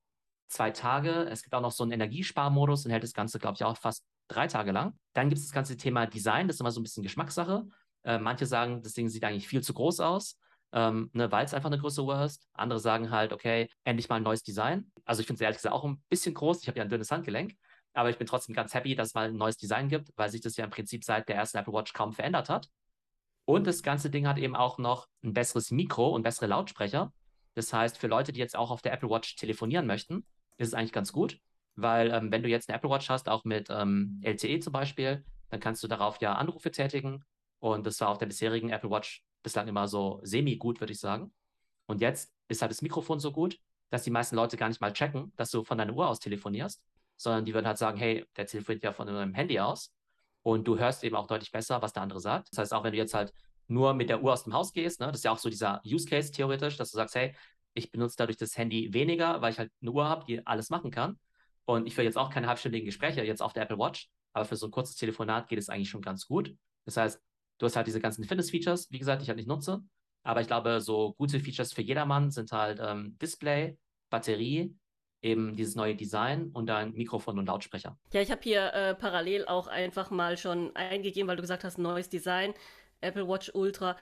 zwei 0.48 0.70
Tage. 0.70 1.28
Es 1.30 1.42
gibt 1.42 1.54
auch 1.54 1.60
noch 1.60 1.70
so 1.70 1.84
einen 1.84 1.92
Energiesparmodus 1.92 2.84
und 2.84 2.90
hält 2.90 3.02
das 3.02 3.12
Ganze, 3.12 3.38
glaube 3.38 3.54
ich, 3.54 3.64
auch 3.64 3.76
fast 3.76 4.04
drei 4.30 4.46
Tage 4.46 4.72
lang. 4.72 4.94
Dann 5.12 5.28
gibt 5.28 5.38
es 5.38 5.46
das 5.46 5.52
ganze 5.52 5.76
Thema 5.76 6.06
Design, 6.06 6.46
das 6.46 6.56
ist 6.56 6.60
immer 6.60 6.70
so 6.70 6.80
ein 6.80 6.84
bisschen 6.84 7.02
Geschmackssache. 7.02 7.66
Äh, 8.04 8.18
manche 8.18 8.46
sagen, 8.46 8.82
das 8.82 8.94
Ding 8.94 9.08
sieht 9.08 9.24
eigentlich 9.24 9.48
viel 9.48 9.62
zu 9.62 9.74
groß 9.74 10.00
aus, 10.00 10.38
ähm, 10.72 11.10
ne, 11.12 11.30
weil 11.30 11.44
es 11.44 11.52
einfach 11.52 11.68
eine 11.68 11.78
größere 11.78 12.04
Uhr 12.06 12.24
ist. 12.24 12.48
Andere 12.54 12.80
sagen 12.80 13.10
halt, 13.10 13.32
okay, 13.32 13.68
endlich 13.84 14.08
mal 14.08 14.16
ein 14.16 14.22
neues 14.22 14.42
Design. 14.42 14.90
Also 15.04 15.20
ich 15.20 15.26
finde 15.26 15.38
es 15.38 15.40
ehrlich 15.42 15.58
gesagt 15.58 15.74
auch 15.74 15.84
ein 15.84 16.02
bisschen 16.08 16.34
groß. 16.34 16.62
Ich 16.62 16.68
habe 16.68 16.78
ja 16.78 16.84
ein 16.84 16.88
dünnes 16.90 17.10
Handgelenk, 17.10 17.54
aber 17.92 18.10
ich 18.10 18.18
bin 18.18 18.26
trotzdem 18.26 18.54
ganz 18.54 18.72
happy, 18.72 18.94
dass 18.94 19.08
es 19.08 19.14
mal 19.14 19.28
ein 19.28 19.36
neues 19.36 19.56
Design 19.56 19.88
gibt, 19.88 20.10
weil 20.16 20.30
sich 20.30 20.40
das 20.40 20.56
ja 20.56 20.64
im 20.64 20.70
Prinzip 20.70 21.04
seit 21.04 21.28
der 21.28 21.36
ersten 21.36 21.58
Apple 21.58 21.74
Watch 21.74 21.92
kaum 21.92 22.12
verändert 22.12 22.48
hat. 22.48 22.68
Und 23.44 23.66
das 23.66 23.82
ganze 23.82 24.10
Ding 24.10 24.28
hat 24.28 24.38
eben 24.38 24.54
auch 24.54 24.78
noch 24.78 25.08
ein 25.24 25.32
besseres 25.32 25.70
Mikro 25.70 26.10
und 26.10 26.22
bessere 26.22 26.46
Lautsprecher. 26.46 27.12
Das 27.54 27.72
heißt, 27.72 27.98
für 27.98 28.06
Leute, 28.06 28.32
die 28.32 28.38
jetzt 28.38 28.56
auch 28.56 28.70
auf 28.70 28.80
der 28.80 28.92
Apple 28.92 29.10
Watch 29.10 29.34
telefonieren 29.34 29.86
möchten, 29.86 30.24
ist 30.56 30.68
es 30.68 30.74
eigentlich 30.74 30.92
ganz 30.92 31.12
gut. 31.12 31.40
Weil 31.82 32.10
ähm, 32.10 32.30
wenn 32.32 32.42
du 32.42 32.48
jetzt 32.48 32.68
eine 32.68 32.76
Apple 32.76 32.90
Watch 32.90 33.08
hast, 33.08 33.28
auch 33.28 33.44
mit 33.44 33.68
ähm, 33.70 34.20
LTE 34.22 34.60
zum 34.60 34.72
Beispiel, 34.72 35.24
dann 35.50 35.60
kannst 35.60 35.82
du 35.82 35.88
darauf 35.88 36.20
ja 36.20 36.34
Anrufe 36.34 36.70
tätigen. 36.70 37.24
Und 37.58 37.86
das 37.86 38.00
war 38.00 38.08
auf 38.08 38.18
der 38.18 38.26
bisherigen 38.26 38.70
Apple 38.70 38.90
Watch 38.90 39.22
bislang 39.42 39.68
immer 39.68 39.88
so 39.88 40.20
semi-gut, 40.22 40.80
würde 40.80 40.92
ich 40.92 41.00
sagen. 41.00 41.32
Und 41.86 42.00
jetzt 42.00 42.32
ist 42.48 42.62
halt 42.62 42.70
das 42.70 42.82
Mikrofon 42.82 43.20
so 43.20 43.32
gut, 43.32 43.58
dass 43.90 44.04
die 44.04 44.10
meisten 44.10 44.36
Leute 44.36 44.56
gar 44.56 44.68
nicht 44.68 44.80
mal 44.80 44.92
checken, 44.92 45.32
dass 45.36 45.50
du 45.50 45.64
von 45.64 45.76
deiner 45.78 45.92
Uhr 45.92 46.08
aus 46.08 46.20
telefonierst, 46.20 46.82
sondern 47.16 47.44
die 47.44 47.52
würden 47.52 47.66
halt 47.66 47.78
sagen, 47.78 47.98
hey, 47.98 48.26
der 48.36 48.46
telefoniert 48.46 48.84
ja 48.84 48.92
von 48.92 49.06
deinem 49.06 49.34
Handy 49.34 49.58
aus. 49.58 49.92
Und 50.42 50.66
du 50.66 50.78
hörst 50.78 51.04
eben 51.04 51.16
auch 51.16 51.26
deutlich 51.26 51.50
besser, 51.50 51.82
was 51.82 51.92
der 51.92 52.02
andere 52.02 52.20
sagt. 52.20 52.48
Das 52.50 52.58
heißt, 52.58 52.72
auch 52.72 52.84
wenn 52.84 52.92
du 52.92 52.98
jetzt 52.98 53.12
halt 53.14 53.34
nur 53.66 53.92
mit 53.94 54.08
der 54.08 54.22
Uhr 54.22 54.32
aus 54.32 54.44
dem 54.44 54.54
Haus 54.54 54.72
gehst, 54.72 55.00
ne, 55.00 55.08
das 55.08 55.18
ist 55.18 55.24
ja 55.24 55.32
auch 55.32 55.38
so 55.38 55.50
dieser 55.50 55.82
Use 55.84 56.08
Case 56.08 56.32
theoretisch, 56.32 56.76
dass 56.76 56.90
du 56.90 56.96
sagst, 56.96 57.14
hey, 57.14 57.34
ich 57.74 57.90
benutze 57.90 58.16
dadurch 58.16 58.36
das 58.38 58.56
Handy 58.56 58.92
weniger, 58.92 59.42
weil 59.42 59.52
ich 59.52 59.58
halt 59.58 59.70
eine 59.80 59.90
Uhr 59.90 60.08
habe, 60.08 60.24
die 60.24 60.44
alles 60.46 60.70
machen 60.70 60.90
kann. 60.90 61.18
Und 61.70 61.86
ich 61.86 61.96
will 61.96 62.04
jetzt 62.04 62.18
auch 62.18 62.30
keine 62.30 62.48
halbstündigen 62.48 62.84
Gespräche 62.84 63.22
jetzt 63.22 63.40
auf 63.40 63.52
der 63.52 63.62
Apple 63.62 63.78
Watch, 63.78 64.10
aber 64.32 64.44
für 64.44 64.56
so 64.56 64.66
ein 64.66 64.72
kurzes 64.72 64.96
Telefonat 64.96 65.46
geht 65.48 65.60
es 65.60 65.68
eigentlich 65.68 65.88
schon 65.88 66.02
ganz 66.02 66.26
gut. 66.26 66.52
Das 66.84 66.96
heißt, 66.96 67.22
du 67.58 67.66
hast 67.66 67.76
halt 67.76 67.86
diese 67.86 68.00
ganzen 68.00 68.24
Fitness-Features, 68.24 68.90
wie 68.90 68.98
gesagt, 68.98 69.20
die 69.20 69.24
ich 69.24 69.28
halt 69.28 69.36
nicht 69.36 69.46
nutze. 69.46 69.80
Aber 70.24 70.40
ich 70.40 70.48
glaube, 70.48 70.80
so 70.80 71.14
gute 71.14 71.38
Features 71.38 71.72
für 71.72 71.82
jedermann 71.82 72.32
sind 72.32 72.50
halt 72.50 72.80
ähm, 72.82 73.16
Display, 73.22 73.78
Batterie, 74.10 74.74
eben 75.22 75.54
dieses 75.54 75.76
neue 75.76 75.94
Design 75.94 76.50
und 76.52 76.66
dann 76.66 76.92
Mikrofon 76.94 77.38
und 77.38 77.46
Lautsprecher. 77.46 77.96
Ja, 78.12 78.20
ich 78.20 78.32
habe 78.32 78.40
hier 78.42 78.74
äh, 78.74 78.96
parallel 78.96 79.46
auch 79.46 79.68
einfach 79.68 80.10
mal 80.10 80.36
schon 80.36 80.74
eingegeben, 80.74 81.28
weil 81.28 81.36
du 81.36 81.42
gesagt 81.42 81.62
hast, 81.62 81.78
neues 81.78 82.08
Design, 82.08 82.52
Apple 83.00 83.28
Watch 83.28 83.52
Ultra 83.54 83.96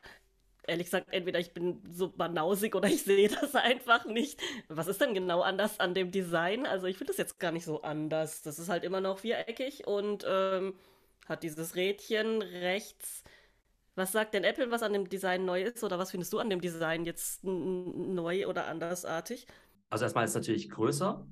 ehrlich 0.68 0.86
gesagt, 0.86 1.06
entweder 1.10 1.38
ich 1.38 1.52
bin 1.52 1.82
so 1.90 2.08
banausig 2.08 2.74
oder 2.74 2.88
ich 2.88 3.02
sehe 3.02 3.28
das 3.28 3.54
einfach 3.54 4.04
nicht. 4.04 4.40
Was 4.68 4.86
ist 4.86 5.00
denn 5.00 5.14
genau 5.14 5.40
anders 5.40 5.80
an 5.80 5.94
dem 5.94 6.10
Design? 6.10 6.66
Also 6.66 6.86
ich 6.86 6.96
finde 6.98 7.12
das 7.12 7.18
jetzt 7.18 7.38
gar 7.38 7.52
nicht 7.52 7.64
so 7.64 7.82
anders. 7.82 8.42
Das 8.42 8.58
ist 8.58 8.68
halt 8.68 8.84
immer 8.84 9.00
noch 9.00 9.20
viereckig 9.20 9.86
und 9.86 10.24
ähm, 10.28 10.74
hat 11.26 11.42
dieses 11.42 11.74
Rädchen 11.76 12.42
rechts. 12.42 13.24
Was 13.94 14.12
sagt 14.12 14.34
denn 14.34 14.44
Apple, 14.44 14.70
was 14.70 14.82
an 14.82 14.92
dem 14.92 15.08
Design 15.08 15.44
neu 15.44 15.62
ist? 15.62 15.82
Oder 15.82 15.98
was 15.98 16.12
findest 16.12 16.32
du 16.32 16.38
an 16.38 16.50
dem 16.50 16.60
Design 16.60 17.04
jetzt 17.04 17.42
neu 17.42 18.46
oder 18.46 18.66
andersartig? 18.66 19.46
Also 19.90 20.04
erstmal 20.04 20.24
ist 20.24 20.30
es 20.30 20.36
natürlich 20.36 20.70
größer. 20.70 21.26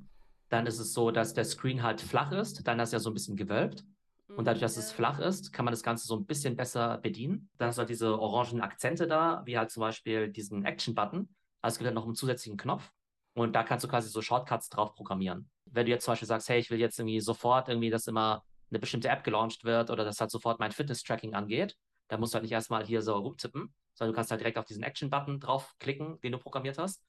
Dann 0.49 0.67
ist 0.67 0.79
es 0.79 0.93
so, 0.93 1.11
dass 1.11 1.35
der 1.35 1.45
Screen 1.45 1.83
halt 1.83 2.01
flach 2.01 2.33
ist. 2.33 2.67
Dann 2.67 2.81
ist 2.81 2.93
er 2.93 3.01
so 3.01 3.11
ein 3.11 3.15
bisschen 3.15 3.37
gewölbt. 3.37 3.85
Und 4.29 4.47
dadurch, 4.47 4.61
dass 4.61 4.77
es 4.77 4.91
flach 4.93 5.21
ist, 5.21 5.53
kann 5.53 5.65
man 5.65 5.73
das 5.73 5.83
Ganze 5.83 6.07
so 6.07 6.17
ein 6.17 6.27
bisschen 6.27 6.57
besser 6.57 6.99
bedienen. 6.99 7.49
Dann 7.59 7.69
hast 7.69 7.77
du 7.77 7.81
halt 7.81 7.91
diese 7.91 8.19
orangen 8.19 8.61
Akzente 8.61 9.07
da, 9.07 9.43
wie 9.45 9.57
halt 9.57 9.71
zum 9.71 9.83
Beispiel 9.83 10.29
diesen 10.29 10.65
Action-Button. 10.65 11.29
Also 11.63 11.75
es 11.75 11.79
gibt 11.79 11.87
halt 11.87 11.95
noch 11.95 12.05
einen 12.05 12.15
zusätzlichen 12.15 12.59
Knopf. 12.59 12.91
Und 13.35 13.55
da 13.55 13.63
kannst 13.63 13.85
du 13.85 13.89
quasi 13.89 14.09
so 14.09 14.23
Shortcuts 14.23 14.69
drauf 14.69 14.95
programmieren. 14.95 15.51
Wenn 15.67 15.87
du 15.87 15.93
jetzt 15.93 16.05
zum 16.05 16.13
Beispiel 16.13 16.29
sagst, 16.29 16.49
hey, 16.49 16.59
ich 16.59 16.71
will 16.71 16.81
jetzt 16.81 16.99
irgendwie 16.99 17.21
sofort 17.21 17.69
irgendwie, 17.69 17.91
dass 17.91 18.07
immer 18.07 18.45
eine 18.71 18.79
bestimmte 18.79 19.09
App 19.09 19.23
gelauncht 19.25 19.65
wird 19.65 19.91
oder 19.91 20.05
dass 20.05 20.21
halt 20.21 20.31
sofort 20.31 20.59
mein 20.59 20.73
Fitness-Tracking 20.73 21.35
angeht, 21.35 21.77
dann 22.09 22.21
musst 22.21 22.33
du 22.33 22.37
halt 22.37 22.43
nicht 22.43 22.53
erstmal 22.53 22.85
hier 22.85 23.03
so 23.03 23.15
rumtippen, 23.15 23.75
sondern 23.95 24.13
du 24.13 24.17
kannst 24.17 24.31
halt 24.31 24.41
direkt 24.41 24.59
auf 24.59 24.65
diesen 24.65 24.83
Action-Button 24.83 25.41
draufklicken, 25.41 26.21
den 26.21 26.33
du 26.33 26.39
programmiert 26.39 26.79
hast. 26.79 27.05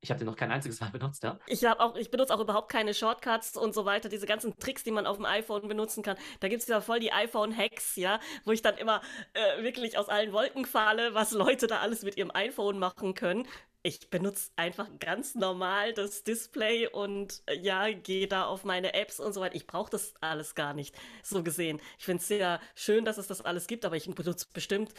Ich 0.00 0.10
habe 0.10 0.18
den 0.18 0.26
noch 0.26 0.36
kein 0.36 0.50
einziges 0.50 0.80
Mal 0.80 0.90
benutzt, 0.92 1.22
ja. 1.24 1.38
Ich 1.46 1.64
ich 1.96 2.10
benutze 2.10 2.34
auch 2.34 2.40
überhaupt 2.40 2.70
keine 2.70 2.94
Shortcuts 2.94 3.56
und 3.56 3.74
so 3.74 3.84
weiter, 3.84 4.08
diese 4.08 4.26
ganzen 4.26 4.56
Tricks, 4.58 4.84
die 4.84 4.90
man 4.90 5.06
auf 5.06 5.16
dem 5.16 5.26
iPhone 5.26 5.68
benutzen 5.68 6.02
kann. 6.02 6.16
Da 6.40 6.48
gibt 6.48 6.62
es 6.62 6.68
ja 6.68 6.80
voll 6.80 7.00
die 7.00 7.12
iPhone-Hacks, 7.12 7.96
ja, 7.96 8.20
wo 8.44 8.52
ich 8.52 8.62
dann 8.62 8.76
immer 8.76 9.00
äh, 9.32 9.62
wirklich 9.62 9.98
aus 9.98 10.08
allen 10.08 10.32
Wolken 10.32 10.64
falle, 10.64 11.14
was 11.14 11.32
Leute 11.32 11.66
da 11.66 11.80
alles 11.80 12.02
mit 12.02 12.16
ihrem 12.16 12.30
iPhone 12.34 12.78
machen 12.78 13.14
können. 13.14 13.46
Ich 13.82 14.10
benutze 14.10 14.50
einfach 14.56 14.88
ganz 14.98 15.36
normal 15.36 15.92
das 15.94 16.24
Display 16.24 16.88
und 16.88 17.42
äh, 17.46 17.56
ja, 17.56 17.90
gehe 17.92 18.26
da 18.26 18.44
auf 18.46 18.64
meine 18.64 18.94
Apps 18.94 19.20
und 19.20 19.32
so 19.32 19.40
weiter. 19.40 19.54
Ich 19.54 19.66
brauche 19.66 19.90
das 19.90 20.14
alles 20.20 20.56
gar 20.56 20.74
nicht, 20.74 20.96
so 21.22 21.42
gesehen. 21.44 21.80
Ich 21.98 22.04
finde 22.04 22.20
es 22.20 22.28
sehr 22.28 22.60
schön, 22.74 23.04
dass 23.04 23.16
es 23.16 23.28
das 23.28 23.42
alles 23.42 23.68
gibt, 23.68 23.84
aber 23.84 23.96
ich 23.96 24.12
benutze 24.12 24.46
bestimmt, 24.52 24.92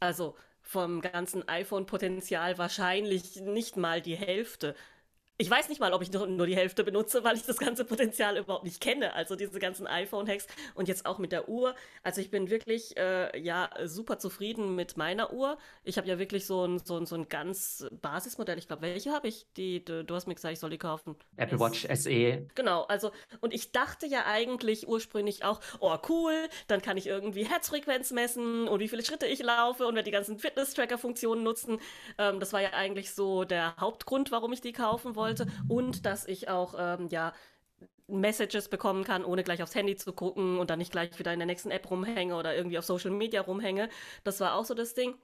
also 0.00 0.36
vom 0.70 1.00
ganzen 1.00 1.48
iPhone-Potenzial 1.48 2.56
wahrscheinlich 2.56 3.40
nicht 3.40 3.76
mal 3.76 4.00
die 4.00 4.14
Hälfte. 4.14 4.76
Ich 5.40 5.50
weiß 5.50 5.70
nicht 5.70 5.80
mal, 5.80 5.94
ob 5.94 6.02
ich 6.02 6.12
nur 6.12 6.46
die 6.46 6.54
Hälfte 6.54 6.84
benutze, 6.84 7.24
weil 7.24 7.34
ich 7.34 7.46
das 7.46 7.56
ganze 7.56 7.86
Potenzial 7.86 8.36
überhaupt 8.36 8.64
nicht 8.64 8.78
kenne. 8.78 9.14
Also 9.14 9.36
diese 9.36 9.58
ganzen 9.58 9.86
iPhone-Hacks 9.86 10.46
und 10.74 10.86
jetzt 10.86 11.06
auch 11.06 11.16
mit 11.16 11.32
der 11.32 11.48
Uhr. 11.48 11.74
Also 12.02 12.20
ich 12.20 12.30
bin 12.30 12.50
wirklich 12.50 12.94
äh, 12.98 13.40
ja 13.40 13.70
super 13.84 14.18
zufrieden 14.18 14.76
mit 14.76 14.98
meiner 14.98 15.32
Uhr. 15.32 15.56
Ich 15.82 15.96
habe 15.96 16.06
ja 16.06 16.18
wirklich 16.18 16.44
so 16.44 16.66
ein, 16.66 16.78
so 16.80 16.98
ein, 16.98 17.06
so 17.06 17.14
ein 17.14 17.30
ganz 17.30 17.86
Basismodell. 18.02 18.58
Ich 18.58 18.66
glaube, 18.66 18.82
welche 18.82 19.12
habe 19.12 19.28
ich? 19.28 19.46
Die, 19.56 19.82
du, 19.82 20.04
du, 20.04 20.14
hast 20.14 20.26
mir 20.26 20.34
gesagt, 20.34 20.52
ich 20.52 20.60
soll 20.60 20.68
die 20.68 20.76
kaufen. 20.76 21.16
Apple 21.38 21.58
Watch 21.58 21.88
SE. 21.90 22.46
Genau, 22.54 22.82
also 22.82 23.10
und 23.40 23.54
ich 23.54 23.72
dachte 23.72 24.06
ja 24.06 24.26
eigentlich 24.26 24.88
ursprünglich 24.88 25.42
auch, 25.42 25.60
oh 25.78 25.96
cool, 26.10 26.34
dann 26.66 26.82
kann 26.82 26.98
ich 26.98 27.06
irgendwie 27.06 27.44
Herzfrequenz 27.46 28.10
messen 28.10 28.68
und 28.68 28.80
wie 28.80 28.88
viele 28.88 29.02
Schritte 29.02 29.24
ich 29.24 29.42
laufe 29.42 29.86
und 29.86 29.94
werde 29.94 30.04
die 30.04 30.10
ganzen 30.10 30.38
Fitness-Tracker-Funktionen 30.38 31.42
nutzen. 31.42 31.80
Ähm, 32.18 32.40
das 32.40 32.52
war 32.52 32.60
ja 32.60 32.74
eigentlich 32.74 33.14
so 33.14 33.44
der 33.44 33.74
Hauptgrund, 33.80 34.30
warum 34.32 34.52
ich 34.52 34.60
die 34.60 34.72
kaufen 34.72 35.16
wollte 35.16 35.29
sollte 35.36 35.52
und 35.68 36.06
dass 36.06 36.26
ich 36.26 36.48
auch, 36.48 36.74
ähm, 36.78 37.08
ja, 37.10 37.32
Messages 38.08 38.68
bekommen 38.68 39.04
kann, 39.04 39.24
ohne 39.24 39.44
gleich 39.44 39.62
aufs 39.62 39.74
Handy 39.74 39.96
zu 39.96 40.12
gucken 40.12 40.58
und 40.58 40.68
dann 40.70 40.78
nicht 40.80 40.92
gleich 40.92 41.16
wieder 41.18 41.32
in 41.32 41.38
der 41.38 41.46
nächsten 41.46 41.70
App 41.70 41.88
rumhänge 41.90 42.34
oder 42.36 42.56
irgendwie 42.56 42.78
auf 42.78 42.84
Social 42.84 43.12
Media 43.12 43.40
rumhänge. 43.40 43.88
Das 44.24 44.40
war 44.40 44.54
auch 44.54 44.64
so 44.64 44.74
das 44.74 44.94
Ding. 44.94 45.14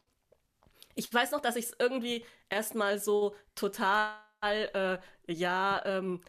Ich 0.94 1.12
weiß 1.12 1.32
noch, 1.32 1.40
dass 1.40 1.56
ich 1.56 1.66
es 1.66 1.76
irgendwie 1.78 2.25
erstmal 2.48 2.98
so 2.98 3.34
total, 3.54 4.14
äh, 4.42 4.98
ja, 5.32 5.82
ähm, 5.84 6.20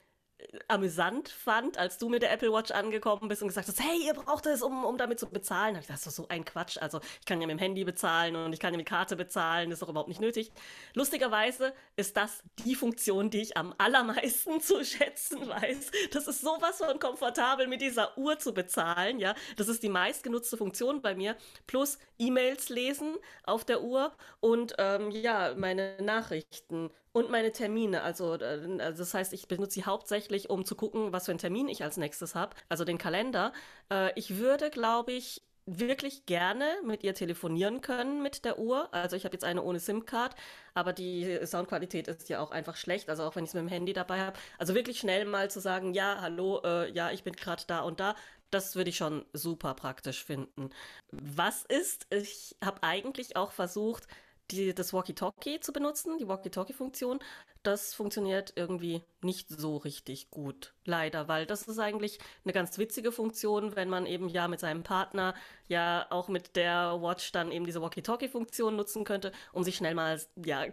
amüsant 0.68 1.30
fand, 1.30 1.78
als 1.78 1.98
du 1.98 2.10
mit 2.10 2.22
der 2.22 2.32
Apple 2.32 2.52
Watch 2.52 2.72
angekommen 2.72 3.28
bist 3.28 3.42
und 3.42 3.48
gesagt 3.48 3.68
hast, 3.68 3.82
hey, 3.82 4.06
ihr 4.06 4.14
braucht 4.14 4.46
es, 4.46 4.62
um, 4.62 4.84
um 4.84 4.98
damit 4.98 5.20
zu 5.20 5.28
bezahlen. 5.28 5.74
Da 5.74 5.80
ich 5.80 5.88
das 5.88 6.06
ist 6.06 6.16
so 6.16 6.28
ein 6.30 6.46
Quatsch. 6.46 6.78
Also 6.78 7.00
ich 7.20 7.26
kann 7.26 7.42
ja 7.42 7.48
mit 7.48 7.56
dem 7.56 7.60
Handy 7.60 7.84
bezahlen 7.84 8.36
und 8.36 8.54
ich 8.54 8.60
kann 8.60 8.74
ja 8.74 8.78
mit 8.78 8.88
Karte 8.88 9.16
bezahlen, 9.16 9.70
das 9.70 9.78
ist 9.78 9.82
doch 9.82 9.90
überhaupt 9.90 10.10
nicht 10.10 10.22
nötig. 10.22 10.52
Lustigerweise 10.94 11.74
ist 11.96 12.18
das 12.18 12.44
die 12.66 12.76
Funktion, 12.76 13.30
die 13.30 13.42
ich 13.42 13.58
am 13.58 13.74
allermeisten 13.78 14.62
zu 14.62 14.84
schätzen 14.84 15.48
weiß. 15.48 15.92
Das 16.12 16.28
ist 16.28 16.42
sowas 16.42 16.78
von 16.78 17.00
komfortabel, 17.00 17.68
mit 17.68 17.82
dieser 17.82 18.18
Uhr 18.18 18.38
zu 18.40 18.54
bezahlen. 18.54 19.20
Ja, 19.20 19.36
das 19.56 19.68
ist 19.68 19.84
die 19.84 19.90
meistgenutzte 19.90 20.58
Funktion 20.58 21.02
bei 21.02 21.16
mir. 21.16 21.36
Plus 21.66 21.98
E-Mails 22.20 22.70
lesen 22.70 23.16
auf 23.44 23.66
der 23.66 23.82
Uhr 23.82 24.12
und 24.40 24.76
ähm, 24.78 25.12
ja, 25.12 25.54
meine 25.56 25.98
Nachrichten 26.02 26.92
und 27.18 27.32
meine 27.32 27.52
Termine. 27.52 28.04
Also, 28.04 28.36
äh, 28.36 28.80
also, 28.80 29.00
das 29.00 29.14
heißt, 29.14 29.34
ich 29.34 29.48
benutze 29.48 29.74
sie 29.74 29.86
hauptsächlich, 29.86 30.52
um 30.52 30.66
zu 30.66 30.76
gucken, 30.76 31.12
was 31.14 31.26
für 31.26 31.32
einen 31.32 31.40
Termin 31.40 31.68
ich 31.68 31.84
als 31.84 31.98
nächstes 31.98 32.36
habe. 32.36 32.56
Also 32.70 32.86
den 32.86 33.00
Kalender. 33.00 33.54
Äh, 33.92 34.12
ich 34.16 34.38
würde, 34.38 34.70
glaube 34.70 35.14
ich, 35.14 35.42
wirklich 35.66 36.28
gerne 36.28 36.66
mit 36.86 37.04
ihr 37.04 37.16
telefonieren 37.16 37.82
können 37.82 38.22
mit 38.22 38.46
der 38.46 38.60
Uhr. 38.60 38.94
Also 38.94 39.16
ich 39.16 39.26
habe 39.26 39.34
jetzt 39.34 39.44
eine 39.44 39.64
ohne 39.64 39.80
SIM-Card, 39.80 40.36
aber 40.76 40.94
die 40.94 41.40
Soundqualität 41.44 42.08
ist 42.08 42.30
ja 42.30 42.40
auch 42.40 42.52
einfach 42.52 42.78
schlecht, 42.78 43.10
also 43.10 43.24
auch 43.24 43.36
wenn 43.36 43.44
ich 43.44 43.50
es 43.50 43.54
mit 43.56 43.64
dem 43.64 43.68
Handy 43.68 43.94
dabei 43.94 44.22
habe. 44.22 44.38
Also 44.60 44.76
wirklich 44.76 45.00
schnell 45.00 45.26
mal 45.26 45.50
zu 45.50 45.60
sagen, 45.60 45.94
ja, 45.94 46.20
hallo, 46.22 46.62
äh, 46.64 46.90
ja, 46.92 47.12
ich 47.12 47.24
bin 47.24 47.34
gerade 47.34 47.64
da 47.68 47.82
und 47.82 48.00
da, 48.00 48.16
das 48.50 48.76
würde 48.78 48.92
ich 48.92 48.98
schon 48.98 49.26
super 49.34 49.74
praktisch 49.74 50.24
finden. 50.24 50.70
Was 51.12 51.66
ist, 51.66 52.08
ich 52.12 52.56
habe 52.64 52.84
eigentlich 52.84 53.36
auch 53.36 53.52
versucht, 53.52 54.08
die, 54.52 54.74
das 54.74 54.94
Walkie-Talkie 54.94 55.60
zu 55.60 55.74
benutzen, 55.74 56.18
die 56.18 56.28
Walkie-Talkie-Funktion, 56.28 57.20
das 57.64 57.94
funktioniert 57.94 58.54
irgendwie 58.56 59.04
nicht 59.22 59.50
so 59.50 59.78
richtig 59.78 60.30
gut. 60.30 60.74
Leider, 60.86 61.28
weil 61.28 61.46
das 61.46 61.64
ist 61.64 61.80
eigentlich 61.80 62.20
eine 62.44 62.54
ganz 62.54 62.78
witzige 62.78 63.12
Funktion, 63.12 63.76
wenn 63.76 63.90
man 63.90 64.06
eben 64.06 64.30
ja 64.30 64.48
mit 64.48 64.60
seinem 64.60 64.84
Partner 64.84 65.34
ja 65.68 66.08
auch 66.10 66.30
mit 66.30 66.56
der 66.56 67.02
Watch 67.02 67.32
dann 67.32 67.52
eben 67.52 67.66
diese 67.66 67.82
Walkie-Talkie-Funktion 67.82 68.76
nutzen 68.76 69.04
könnte, 69.04 69.32
um 69.52 69.64
sich 69.64 69.76
schnell 69.76 69.96
mal 69.96 70.22
ja 70.36 70.66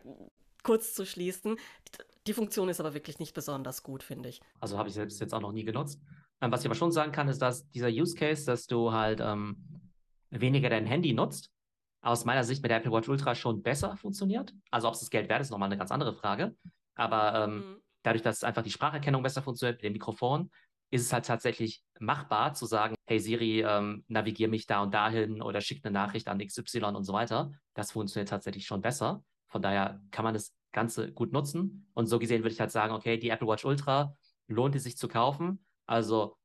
kurz 0.62 0.94
zu 0.94 1.04
schließen. 1.04 1.56
Die 2.26 2.32
Funktion 2.32 2.68
ist 2.68 2.80
aber 2.80 2.94
wirklich 2.94 3.18
nicht 3.18 3.34
besonders 3.34 3.82
gut, 3.82 4.02
finde 4.02 4.30
ich. 4.30 4.40
Also 4.60 4.78
habe 4.78 4.88
ich 4.88 4.94
selbst 4.94 5.20
jetzt 5.20 5.34
auch 5.34 5.40
noch 5.40 5.52
nie 5.52 5.64
genutzt. 5.64 6.00
Ähm, 6.40 6.50
was 6.50 6.60
ich 6.60 6.66
aber 6.66 6.74
schon 6.74 6.92
sagen 6.92 7.12
kann, 7.12 7.28
ist, 7.28 7.40
dass 7.42 7.68
dieser 7.70 7.88
Use 7.88 8.14
Case, 8.14 8.46
dass 8.46 8.66
du 8.66 8.92
halt 8.92 9.20
ähm, 9.20 9.56
weniger 10.30 10.70
dein 10.70 10.86
Handy 10.86 11.12
nutzt, 11.12 11.50
aus 12.04 12.26
meiner 12.26 12.44
Sicht 12.44 12.62
mit 12.62 12.70
der 12.70 12.78
Apple 12.78 12.92
Watch 12.92 13.08
Ultra 13.08 13.34
schon 13.34 13.62
besser 13.62 13.96
funktioniert. 13.96 14.52
Also 14.70 14.88
ob 14.88 14.94
es 14.94 15.00
das 15.00 15.10
Geld 15.10 15.28
wert 15.28 15.40
ist, 15.40 15.46
ist 15.46 15.50
nochmal 15.50 15.68
eine 15.68 15.78
ganz 15.78 15.90
andere 15.90 16.12
Frage. 16.12 16.54
Aber 16.94 17.44
ähm, 17.44 17.56
mhm. 17.56 17.76
dadurch, 18.02 18.22
dass 18.22 18.44
einfach 18.44 18.62
die 18.62 18.70
Spracherkennung 18.70 19.22
besser 19.22 19.42
funktioniert 19.42 19.78
mit 19.78 19.84
dem 19.84 19.94
Mikrofon, 19.94 20.50
ist 20.90 21.02
es 21.02 21.12
halt 21.12 21.24
tatsächlich 21.24 21.82
machbar 21.98 22.52
zu 22.52 22.66
sagen, 22.66 22.94
hey 23.06 23.18
Siri, 23.18 23.62
ähm, 23.62 24.04
navigier 24.08 24.48
mich 24.48 24.66
da 24.66 24.82
und 24.82 24.92
dahin 24.92 25.40
oder 25.40 25.62
schick 25.62 25.84
eine 25.84 25.92
Nachricht 25.92 26.28
an 26.28 26.38
XY 26.38 26.84
und 26.94 27.04
so 27.04 27.14
weiter. 27.14 27.50
Das 27.72 27.92
funktioniert 27.92 28.28
tatsächlich 28.28 28.66
schon 28.66 28.82
besser. 28.82 29.24
Von 29.48 29.62
daher 29.62 30.00
kann 30.10 30.24
man 30.24 30.34
das 30.34 30.54
Ganze 30.72 31.10
gut 31.10 31.32
nutzen. 31.32 31.88
Und 31.94 32.06
so 32.06 32.18
gesehen 32.18 32.42
würde 32.42 32.52
ich 32.52 32.60
halt 32.60 32.70
sagen, 32.70 32.92
okay, 32.92 33.16
die 33.16 33.30
Apple 33.30 33.48
Watch 33.48 33.64
Ultra 33.64 34.14
lohnt 34.46 34.74
es 34.74 34.84
sich 34.84 34.98
zu 34.98 35.08
kaufen. 35.08 35.64
Also 35.86 36.36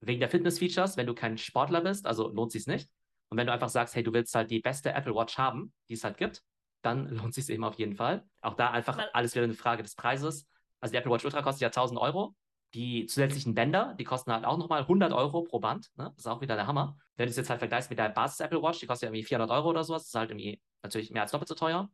wegen 0.00 0.20
der 0.20 0.30
Fitness-Features, 0.30 0.96
wenn 0.96 1.06
du 1.06 1.14
kein 1.14 1.36
Sportler 1.36 1.82
bist, 1.82 2.06
also 2.06 2.28
lohnt 2.28 2.54
es 2.54 2.64
sich 2.64 2.66
nicht. 2.66 2.88
Und 3.28 3.38
wenn 3.38 3.46
du 3.46 3.52
einfach 3.52 3.68
sagst, 3.68 3.94
hey, 3.94 4.02
du 4.02 4.12
willst 4.12 4.34
halt 4.34 4.50
die 4.50 4.60
beste 4.60 4.92
Apple 4.92 5.14
Watch 5.14 5.38
haben, 5.38 5.72
die 5.88 5.94
es 5.94 6.04
halt 6.04 6.16
gibt, 6.16 6.42
dann 6.82 7.08
lohnt 7.14 7.36
es 7.36 7.46
sich 7.46 7.54
eben 7.54 7.64
auf 7.64 7.74
jeden 7.74 7.94
Fall. 7.94 8.24
Auch 8.40 8.54
da 8.54 8.70
einfach 8.70 8.96
Weil 8.96 9.10
alles 9.12 9.34
wieder 9.34 9.44
eine 9.44 9.54
Frage 9.54 9.82
des 9.82 9.94
Preises. 9.94 10.48
Also 10.80 10.92
die 10.92 10.98
Apple 10.98 11.12
Watch 11.12 11.24
Ultra 11.24 11.42
kostet 11.42 11.62
ja 11.62 11.68
1000 11.68 12.00
Euro. 12.00 12.34
Die 12.74 13.06
zusätzlichen 13.06 13.54
Bänder, 13.54 13.94
die 13.98 14.04
kosten 14.04 14.30
halt 14.30 14.44
auch 14.44 14.58
nochmal 14.58 14.82
100 14.82 15.12
Euro 15.12 15.42
pro 15.42 15.58
Band. 15.58 15.90
Ne? 15.96 16.04
Das 16.14 16.18
ist 16.18 16.26
auch 16.26 16.42
wieder 16.42 16.54
der 16.54 16.66
Hammer. 16.66 16.98
Wenn 17.16 17.26
du 17.26 17.30
es 17.30 17.36
jetzt 17.36 17.48
halt 17.48 17.60
vergleichst 17.60 17.88
mit 17.88 17.98
der 17.98 18.10
Basis 18.10 18.40
Apple 18.40 18.62
Watch, 18.62 18.80
die 18.80 18.86
kostet 18.86 19.06
ja 19.06 19.08
irgendwie 19.08 19.24
400 19.24 19.50
Euro 19.50 19.70
oder 19.70 19.84
sowas. 19.84 20.02
Das 20.02 20.08
ist 20.08 20.14
halt 20.14 20.30
irgendwie 20.30 20.60
natürlich 20.82 21.10
mehr 21.10 21.22
als 21.22 21.32
doppelt 21.32 21.48
so 21.48 21.54
teuer. 21.54 21.90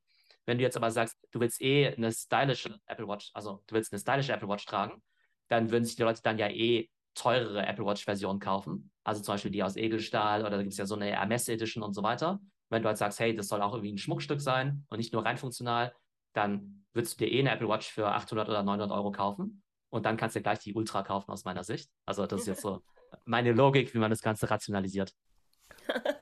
Wenn 0.46 0.58
du 0.58 0.64
jetzt 0.64 0.76
aber 0.76 0.90
sagst, 0.90 1.16
du 1.30 1.40
willst 1.40 1.60
eh 1.62 1.94
eine 1.94 2.12
stylische 2.12 2.78
Apple 2.86 3.08
Watch, 3.08 3.30
also 3.34 3.62
du 3.66 3.74
willst 3.74 3.92
eine 3.92 4.00
stylische 4.00 4.32
Apple 4.32 4.48
Watch 4.48 4.66
tragen, 4.66 5.02
dann 5.48 5.70
würden 5.70 5.84
sich 5.84 5.96
die 5.96 6.02
Leute 6.02 6.20
dann 6.22 6.38
ja 6.38 6.48
eh 6.48 6.90
teurere 7.14 7.64
Apple 7.64 7.86
Watch-Version 7.86 8.40
kaufen. 8.40 8.90
Also 9.04 9.22
zum 9.22 9.34
Beispiel 9.34 9.50
die 9.50 9.62
aus 9.62 9.76
Edelstahl 9.76 10.40
oder 10.40 10.50
da 10.50 10.62
gibt 10.62 10.72
es 10.72 10.78
ja 10.78 10.86
so 10.86 10.94
eine 10.94 11.06
Hermes 11.06 11.48
Edition 11.48 11.82
und 11.82 11.92
so 11.92 12.02
weiter. 12.02 12.40
Wenn 12.70 12.82
du 12.82 12.88
halt 12.88 12.98
sagst, 12.98 13.20
hey, 13.20 13.34
das 13.34 13.48
soll 13.48 13.62
auch 13.62 13.74
irgendwie 13.74 13.92
ein 13.92 13.98
Schmuckstück 13.98 14.40
sein 14.40 14.86
und 14.88 14.98
nicht 14.98 15.12
nur 15.12 15.24
rein 15.24 15.36
funktional, 15.36 15.94
dann 16.32 16.86
würdest 16.92 17.20
du 17.20 17.24
dir 17.24 17.32
eh 17.32 17.40
eine 17.40 17.52
Apple 17.52 17.68
Watch 17.68 17.90
für 17.90 18.08
800 18.08 18.48
oder 18.48 18.62
900 18.62 18.90
Euro 18.90 19.12
kaufen. 19.12 19.62
Und 19.90 20.06
dann 20.06 20.16
kannst 20.16 20.34
du 20.34 20.42
gleich 20.42 20.58
die 20.58 20.74
Ultra 20.74 21.02
kaufen 21.02 21.30
aus 21.30 21.44
meiner 21.44 21.62
Sicht. 21.62 21.90
Also 22.06 22.26
das 22.26 22.40
ist 22.40 22.46
jetzt 22.46 22.62
so 22.62 22.82
meine 23.26 23.52
Logik, 23.52 23.94
wie 23.94 23.98
man 23.98 24.10
das 24.10 24.22
Ganze 24.22 24.50
rationalisiert. 24.50 25.12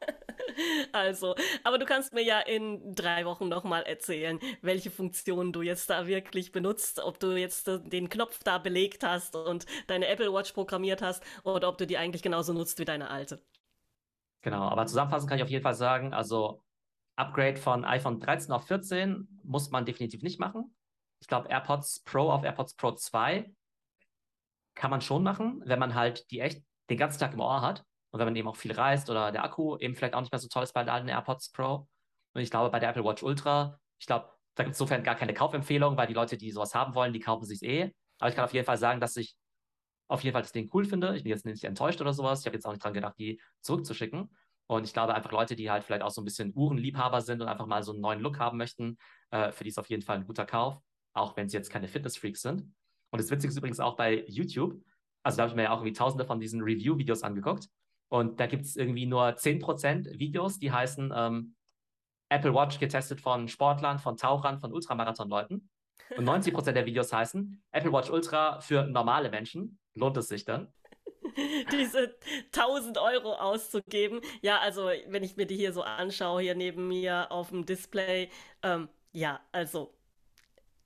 Also, 1.02 1.34
aber 1.64 1.78
du 1.78 1.86
kannst 1.86 2.12
mir 2.12 2.22
ja 2.22 2.40
in 2.40 2.94
drei 2.94 3.24
Wochen 3.24 3.48
nochmal 3.48 3.82
erzählen, 3.84 4.38
welche 4.60 4.90
Funktionen 4.90 5.52
du 5.52 5.62
jetzt 5.62 5.88
da 5.90 6.06
wirklich 6.06 6.52
benutzt, 6.52 7.00
ob 7.00 7.18
du 7.18 7.36
jetzt 7.36 7.66
den 7.66 8.08
Knopf 8.08 8.40
da 8.44 8.58
belegt 8.58 9.02
hast 9.02 9.34
und 9.34 9.66
deine 9.86 10.06
Apple 10.08 10.32
Watch 10.32 10.52
programmiert 10.52 11.02
hast 11.02 11.24
oder 11.44 11.68
ob 11.68 11.78
du 11.78 11.86
die 11.86 11.98
eigentlich 11.98 12.22
genauso 12.22 12.52
nutzt 12.52 12.78
wie 12.78 12.84
deine 12.84 13.10
alte. 13.10 13.42
Genau, 14.42 14.68
aber 14.68 14.86
zusammenfassend 14.86 15.28
kann 15.28 15.38
ich 15.38 15.44
auf 15.44 15.50
jeden 15.50 15.62
Fall 15.62 15.74
sagen, 15.74 16.12
also 16.12 16.62
Upgrade 17.16 17.56
von 17.56 17.84
iPhone 17.84 18.20
13 18.20 18.52
auf 18.52 18.66
14 18.66 19.40
muss 19.44 19.70
man 19.70 19.84
definitiv 19.84 20.22
nicht 20.22 20.40
machen. 20.40 20.74
Ich 21.20 21.28
glaube, 21.28 21.48
AirPods 21.48 22.00
Pro 22.04 22.30
auf 22.30 22.44
AirPods 22.44 22.74
Pro 22.74 22.92
2 22.92 23.50
kann 24.74 24.90
man 24.90 25.00
schon 25.00 25.22
machen, 25.22 25.62
wenn 25.64 25.78
man 25.78 25.94
halt 25.94 26.30
die 26.30 26.40
echt 26.40 26.62
den 26.90 26.98
ganzen 26.98 27.20
Tag 27.20 27.34
im 27.34 27.40
Ohr 27.40 27.62
hat 27.62 27.84
und 28.12 28.18
wenn 28.18 28.26
man 28.26 28.36
eben 28.36 28.48
auch 28.48 28.56
viel 28.56 28.72
reist 28.72 29.10
oder 29.10 29.32
der 29.32 29.42
Akku 29.42 29.76
eben 29.78 29.96
vielleicht 29.96 30.14
auch 30.14 30.20
nicht 30.20 30.32
mehr 30.32 30.38
so 30.38 30.48
toll 30.48 30.62
ist 30.62 30.74
bei 30.74 30.84
den 30.84 31.08
AirPods 31.08 31.50
Pro. 31.50 31.88
Und 32.34 32.40
ich 32.40 32.50
glaube, 32.50 32.70
bei 32.70 32.78
der 32.78 32.90
Apple 32.90 33.04
Watch 33.04 33.22
Ultra, 33.22 33.80
ich 33.98 34.06
glaube, 34.06 34.30
da 34.54 34.64
gibt 34.64 34.74
es 34.74 34.80
insofern 34.80 35.02
gar 35.02 35.14
keine 35.14 35.32
Kaufempfehlung, 35.32 35.96
weil 35.96 36.06
die 36.06 36.14
Leute, 36.14 36.36
die 36.36 36.50
sowas 36.50 36.74
haben 36.74 36.94
wollen, 36.94 37.14
die 37.14 37.20
kaufen 37.20 37.44
sich 37.46 37.62
eh. 37.62 37.90
Aber 38.18 38.28
ich 38.28 38.36
kann 38.36 38.44
auf 38.44 38.52
jeden 38.52 38.66
Fall 38.66 38.76
sagen, 38.76 39.00
dass 39.00 39.16
ich 39.16 39.34
auf 40.08 40.22
jeden 40.22 40.34
Fall 40.34 40.42
das 40.42 40.52
Ding 40.52 40.70
cool 40.74 40.84
finde. 40.84 41.16
Ich 41.16 41.22
bin 41.22 41.30
jetzt 41.30 41.46
nicht 41.46 41.64
enttäuscht 41.64 42.00
oder 42.02 42.12
sowas. 42.12 42.40
Ich 42.40 42.46
habe 42.46 42.56
jetzt 42.56 42.66
auch 42.66 42.72
nicht 42.72 42.84
dran 42.84 42.92
gedacht, 42.92 43.14
die 43.18 43.40
zurückzuschicken. 43.62 44.30
Und 44.66 44.84
ich 44.84 44.92
glaube 44.92 45.14
einfach 45.14 45.32
Leute, 45.32 45.56
die 45.56 45.70
halt 45.70 45.84
vielleicht 45.84 46.02
auch 46.02 46.10
so 46.10 46.20
ein 46.20 46.24
bisschen 46.24 46.52
Uhrenliebhaber 46.54 47.22
sind 47.22 47.40
und 47.40 47.48
einfach 47.48 47.66
mal 47.66 47.82
so 47.82 47.92
einen 47.92 48.02
neuen 48.02 48.20
Look 48.20 48.38
haben 48.38 48.58
möchten, 48.58 48.98
äh, 49.30 49.52
für 49.52 49.64
die 49.64 49.70
ist 49.70 49.78
auf 49.78 49.88
jeden 49.88 50.02
Fall 50.02 50.16
ein 50.16 50.26
guter 50.26 50.44
Kauf, 50.44 50.78
auch 51.14 51.36
wenn 51.36 51.48
sie 51.48 51.56
jetzt 51.56 51.70
keine 51.70 51.88
Fitness-Freaks 51.88 52.42
sind. 52.42 52.60
Und 53.10 53.20
das 53.20 53.30
Witzige 53.30 53.50
ist 53.50 53.56
übrigens 53.56 53.80
auch 53.80 53.96
bei 53.96 54.24
YouTube. 54.28 54.82
Also 55.22 55.36
da 55.36 55.42
habe 55.44 55.50
ich 55.50 55.56
mir 55.56 55.64
ja 55.64 55.70
auch 55.70 55.78
irgendwie 55.78 55.92
tausende 55.92 56.24
von 56.24 56.40
diesen 56.40 56.62
Review-Videos 56.62 57.22
angeguckt. 57.22 57.68
Und 58.12 58.40
da 58.40 58.46
gibt 58.46 58.66
es 58.66 58.76
irgendwie 58.76 59.06
nur 59.06 59.26
10% 59.26 60.18
Videos, 60.18 60.58
die 60.58 60.70
heißen 60.70 61.14
ähm, 61.16 61.54
Apple 62.28 62.52
Watch 62.52 62.78
getestet 62.78 63.22
von 63.22 63.48
Sportlern, 63.48 63.98
von 63.98 64.18
Tauchern, 64.18 64.58
von 64.58 64.70
Ultramarathon-Leuten. 64.70 65.70
Und 66.18 66.28
90% 66.28 66.72
der 66.72 66.84
Videos 66.84 67.10
heißen 67.10 67.62
Apple 67.70 67.90
Watch 67.90 68.10
Ultra 68.10 68.60
für 68.60 68.84
normale 68.84 69.30
Menschen. 69.30 69.78
Lohnt 69.94 70.18
es 70.18 70.28
sich 70.28 70.44
dann? 70.44 70.70
diese 71.72 72.14
1000 72.54 72.98
Euro 72.98 73.32
auszugeben. 73.32 74.20
Ja, 74.42 74.58
also 74.58 74.90
wenn 75.06 75.22
ich 75.22 75.38
mir 75.38 75.46
die 75.46 75.56
hier 75.56 75.72
so 75.72 75.80
anschaue, 75.80 76.42
hier 76.42 76.54
neben 76.54 76.88
mir 76.88 77.32
auf 77.32 77.48
dem 77.48 77.64
Display, 77.64 78.28
ähm, 78.62 78.90
ja, 79.12 79.40
also 79.52 79.94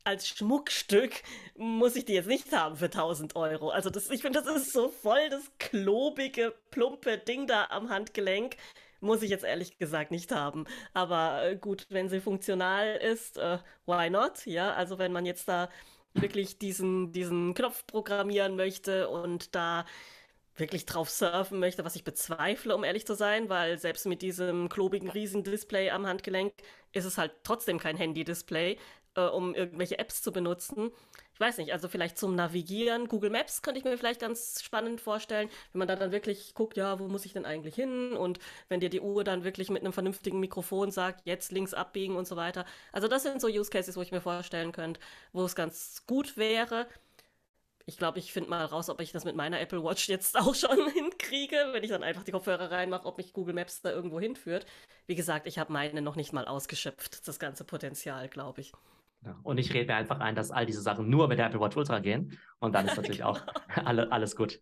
als 0.07 0.29
Schmuckstück 0.29 1.23
muss 1.57 1.97
ich 1.97 2.05
die 2.05 2.15
jetzt 2.15 2.29
nicht 2.29 2.53
haben 2.53 2.77
für 2.77 2.87
1000 2.87 3.35
Euro. 3.37 3.71
Also 3.71 3.91
das, 3.91 4.09
ich 4.11 4.23
finde, 4.23 4.41
das 4.41 4.55
ist 4.57 4.73
so 4.73 4.89
voll 4.89 5.29
das 5.31 5.43
klobige, 5.59 6.55
plumpe 6.71 7.19
Ding 7.19 7.47
da 7.47 7.67
am 7.71 7.91
Handgelenk. 7.91 8.57
Muss 9.01 9.23
ich 9.23 9.31
jetzt 9.31 9.45
ehrlich 9.45 9.79
gesagt 9.79 10.11
nicht 10.11 10.33
haben. 10.33 10.65
Aber 10.95 11.45
äh, 11.45 11.57
gut, 11.57 11.87
wenn 11.91 12.09
sie 12.09 12.21
funktional 12.21 12.97
ist, 12.97 13.37
äh, 13.37 13.59
why 13.85 14.09
not? 14.09 14.47
Ja, 14.47 14.73
also 14.75 14.99
wenn 14.99 15.13
man 15.13 15.27
jetzt 15.27 15.49
da 15.49 15.69
wirklich 16.15 16.59
diesen, 16.59 17.13
diesen 17.13 17.53
Knopf 17.55 17.87
programmieren 17.87 18.57
möchte 18.57 19.09
und 19.09 19.55
da 19.55 19.85
wirklich 20.55 20.87
drauf 20.87 21.11
surfen 21.11 21.59
möchte, 21.59 21.85
was 21.85 21.97
ich 21.97 22.05
bezweifle, 22.05 22.75
um 22.75 22.85
ehrlich 22.85 23.07
zu 23.07 23.15
sein, 23.15 23.49
weil 23.49 23.79
selbst 23.79 24.07
mit 24.07 24.23
diesem 24.23 24.69
klobigen 24.69 25.11
Riesendisplay 25.11 25.91
am 25.91 26.07
Handgelenk 26.07 26.55
ist 26.93 27.05
es 27.05 27.19
halt 27.19 27.33
trotzdem 27.43 27.79
kein 27.79 27.97
Handy-Display, 27.97 28.79
äh, 29.17 29.23
um 29.23 29.55
irgendwelche 29.55 29.99
Apps 29.99 30.23
zu 30.23 30.33
benutzen. 30.33 30.91
Ich 31.35 31.41
weiß 31.41 31.59
nicht, 31.59 31.73
also 31.73 31.89
vielleicht 31.89 32.17
zum 32.17 32.35
Navigieren. 32.35 33.09
Google 33.09 33.31
Maps 33.31 33.61
könnte 33.61 33.79
ich 33.79 33.85
mir 33.85 33.99
vielleicht 33.99 34.21
ganz 34.21 34.63
spannend 34.63 35.01
vorstellen, 35.01 35.51
wenn 35.73 35.81
man 35.81 35.89
da 35.89 35.97
dann 35.97 36.13
wirklich 36.13 36.55
guckt, 36.55 36.77
ja, 36.77 36.99
wo 36.99 37.09
muss 37.09 37.27
ich 37.27 37.35
denn 37.35 37.45
eigentlich 37.45 37.75
hin? 37.75 38.15
Und 38.15 38.39
wenn 38.69 38.81
dir 38.81 38.89
die 38.89 39.01
Uhr 39.01 39.23
dann 39.23 39.45
wirklich 39.45 39.69
mit 39.69 39.83
einem 39.83 39.93
vernünftigen 39.93 40.41
Mikrofon 40.41 40.91
sagt, 40.91 41.27
jetzt 41.27 41.53
links 41.53 41.75
abbiegen 41.75 42.17
und 42.17 42.27
so 42.27 42.37
weiter. 42.37 42.65
Also 42.93 43.09
das 43.09 43.23
sind 43.23 43.41
so 43.41 43.49
Use 43.49 43.71
Cases, 43.71 43.97
wo 43.97 44.03
ich 44.03 44.13
mir 44.13 44.23
vorstellen 44.23 44.73
könnte, 44.73 45.01
wo 45.33 45.45
es 45.45 45.55
ganz 45.55 46.05
gut 46.07 46.37
wäre 46.37 46.87
ich 47.89 47.99
glaube, 47.99 48.19
ich 48.19 48.33
finde 48.33 48.51
mal 48.51 48.65
raus, 48.65 48.91
ob 48.91 49.01
ich 49.01 49.13
das 49.13 49.25
mit 49.25 49.37
meiner 49.37 49.61
Apple 49.61 49.83
Watch 49.83 50.09
jetzt 50.09 50.37
auch 50.37 50.55
schon 50.55 50.89
hinkriege, 50.93 51.69
wenn 51.73 51.85
ich 51.85 51.91
dann 51.91 52.03
einfach 52.03 52.25
die 52.25 52.33
Kopfhörer 52.33 52.71
reinmache, 52.71 53.07
ob 53.07 53.17
mich 53.19 53.33
Google 53.33 53.55
Maps 53.55 53.81
da 53.81 53.91
irgendwo 53.91 54.21
hinführt. 54.21 54.67
Wie 55.07 55.15
gesagt, 55.15 55.47
ich 55.47 55.59
habe 55.59 55.73
meine 55.73 56.03
noch 56.03 56.17
nicht 56.17 56.33
mal 56.33 56.47
ausgeschöpft, 56.47 57.27
das 57.27 57.39
ganze 57.39 57.65
Potenzial, 57.65 58.29
glaube 58.29 58.61
ich. 58.61 58.73
Ja, 59.27 59.37
und 59.43 59.59
ich 59.59 59.75
rede 59.75 59.93
mir 59.93 59.97
einfach 59.97 60.21
ein, 60.21 60.37
dass 60.37 60.53
all 60.53 60.67
diese 60.67 60.81
Sachen 60.81 61.11
nur 61.11 61.27
mit 61.27 61.39
der 61.39 61.47
Apple 61.47 61.61
Watch 61.61 61.77
Ultra 61.77 61.99
gehen. 61.99 62.39
Und 62.61 62.75
dann 62.75 62.87
ist 62.87 62.97
natürlich 62.97 63.19
genau. 63.19 63.33
auch 63.33 63.41
alle, 63.85 64.11
alles 64.13 64.37
gut. 64.37 64.61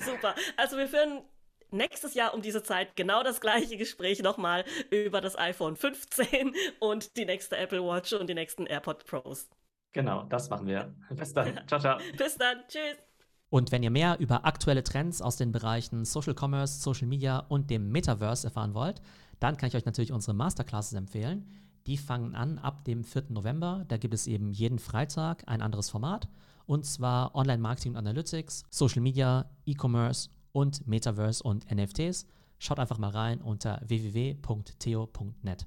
Super. 0.00 0.34
Also 0.56 0.76
wir 0.76 0.88
führen 0.88 1.22
nächstes 1.70 2.14
Jahr 2.14 2.34
um 2.34 2.42
diese 2.42 2.64
Zeit 2.64 2.96
genau 2.96 3.22
das 3.22 3.40
gleiche 3.40 3.76
Gespräch 3.76 4.22
nochmal 4.22 4.64
über 4.90 5.20
das 5.20 5.38
iPhone 5.38 5.76
15 5.76 6.52
und 6.80 7.16
die 7.16 7.24
nächste 7.24 7.56
Apple 7.56 7.82
Watch 7.82 8.12
und 8.12 8.28
die 8.28 8.34
nächsten 8.34 8.66
AirPod 8.66 9.06
Pros. 9.06 9.48
Genau, 9.92 10.24
das 10.24 10.50
machen 10.50 10.66
wir. 10.66 10.92
Bis 11.10 11.32
dann. 11.32 11.60
Ciao, 11.68 11.80
ciao. 11.80 11.98
Bis 12.16 12.36
dann. 12.36 12.58
Tschüss. 12.66 12.98
Und 13.50 13.70
wenn 13.70 13.82
ihr 13.84 13.90
mehr 13.90 14.18
über 14.18 14.44
aktuelle 14.46 14.82
Trends 14.82 15.22
aus 15.22 15.36
den 15.36 15.52
Bereichen 15.52 16.04
Social 16.04 16.34
Commerce, 16.38 16.80
Social 16.80 17.06
Media 17.06 17.38
und 17.38 17.70
dem 17.70 17.90
Metaverse 17.90 18.48
erfahren 18.48 18.74
wollt, 18.74 19.00
dann 19.38 19.56
kann 19.56 19.68
ich 19.68 19.76
euch 19.76 19.84
natürlich 19.84 20.12
unsere 20.12 20.34
Masterclasses 20.34 20.92
empfehlen. 20.94 21.46
Die 21.86 21.96
fangen 21.96 22.34
an 22.34 22.58
ab 22.58 22.84
dem 22.84 23.04
4. 23.04 23.24
November. 23.30 23.84
Da 23.88 23.96
gibt 23.96 24.14
es 24.14 24.26
eben 24.26 24.52
jeden 24.52 24.78
Freitag 24.78 25.44
ein 25.46 25.62
anderes 25.62 25.90
Format. 25.90 26.28
Und 26.66 26.84
zwar 26.84 27.34
Online-Marketing 27.34 27.92
und 27.92 27.98
Analytics, 27.98 28.64
Social 28.70 29.02
Media, 29.02 29.50
E-Commerce 29.66 30.30
und 30.52 30.86
Metaverse 30.86 31.42
und 31.42 31.70
NFTs. 31.70 32.26
Schaut 32.58 32.78
einfach 32.78 32.98
mal 32.98 33.10
rein 33.10 33.40
unter 33.40 33.80
www.theo.net. 33.86 35.66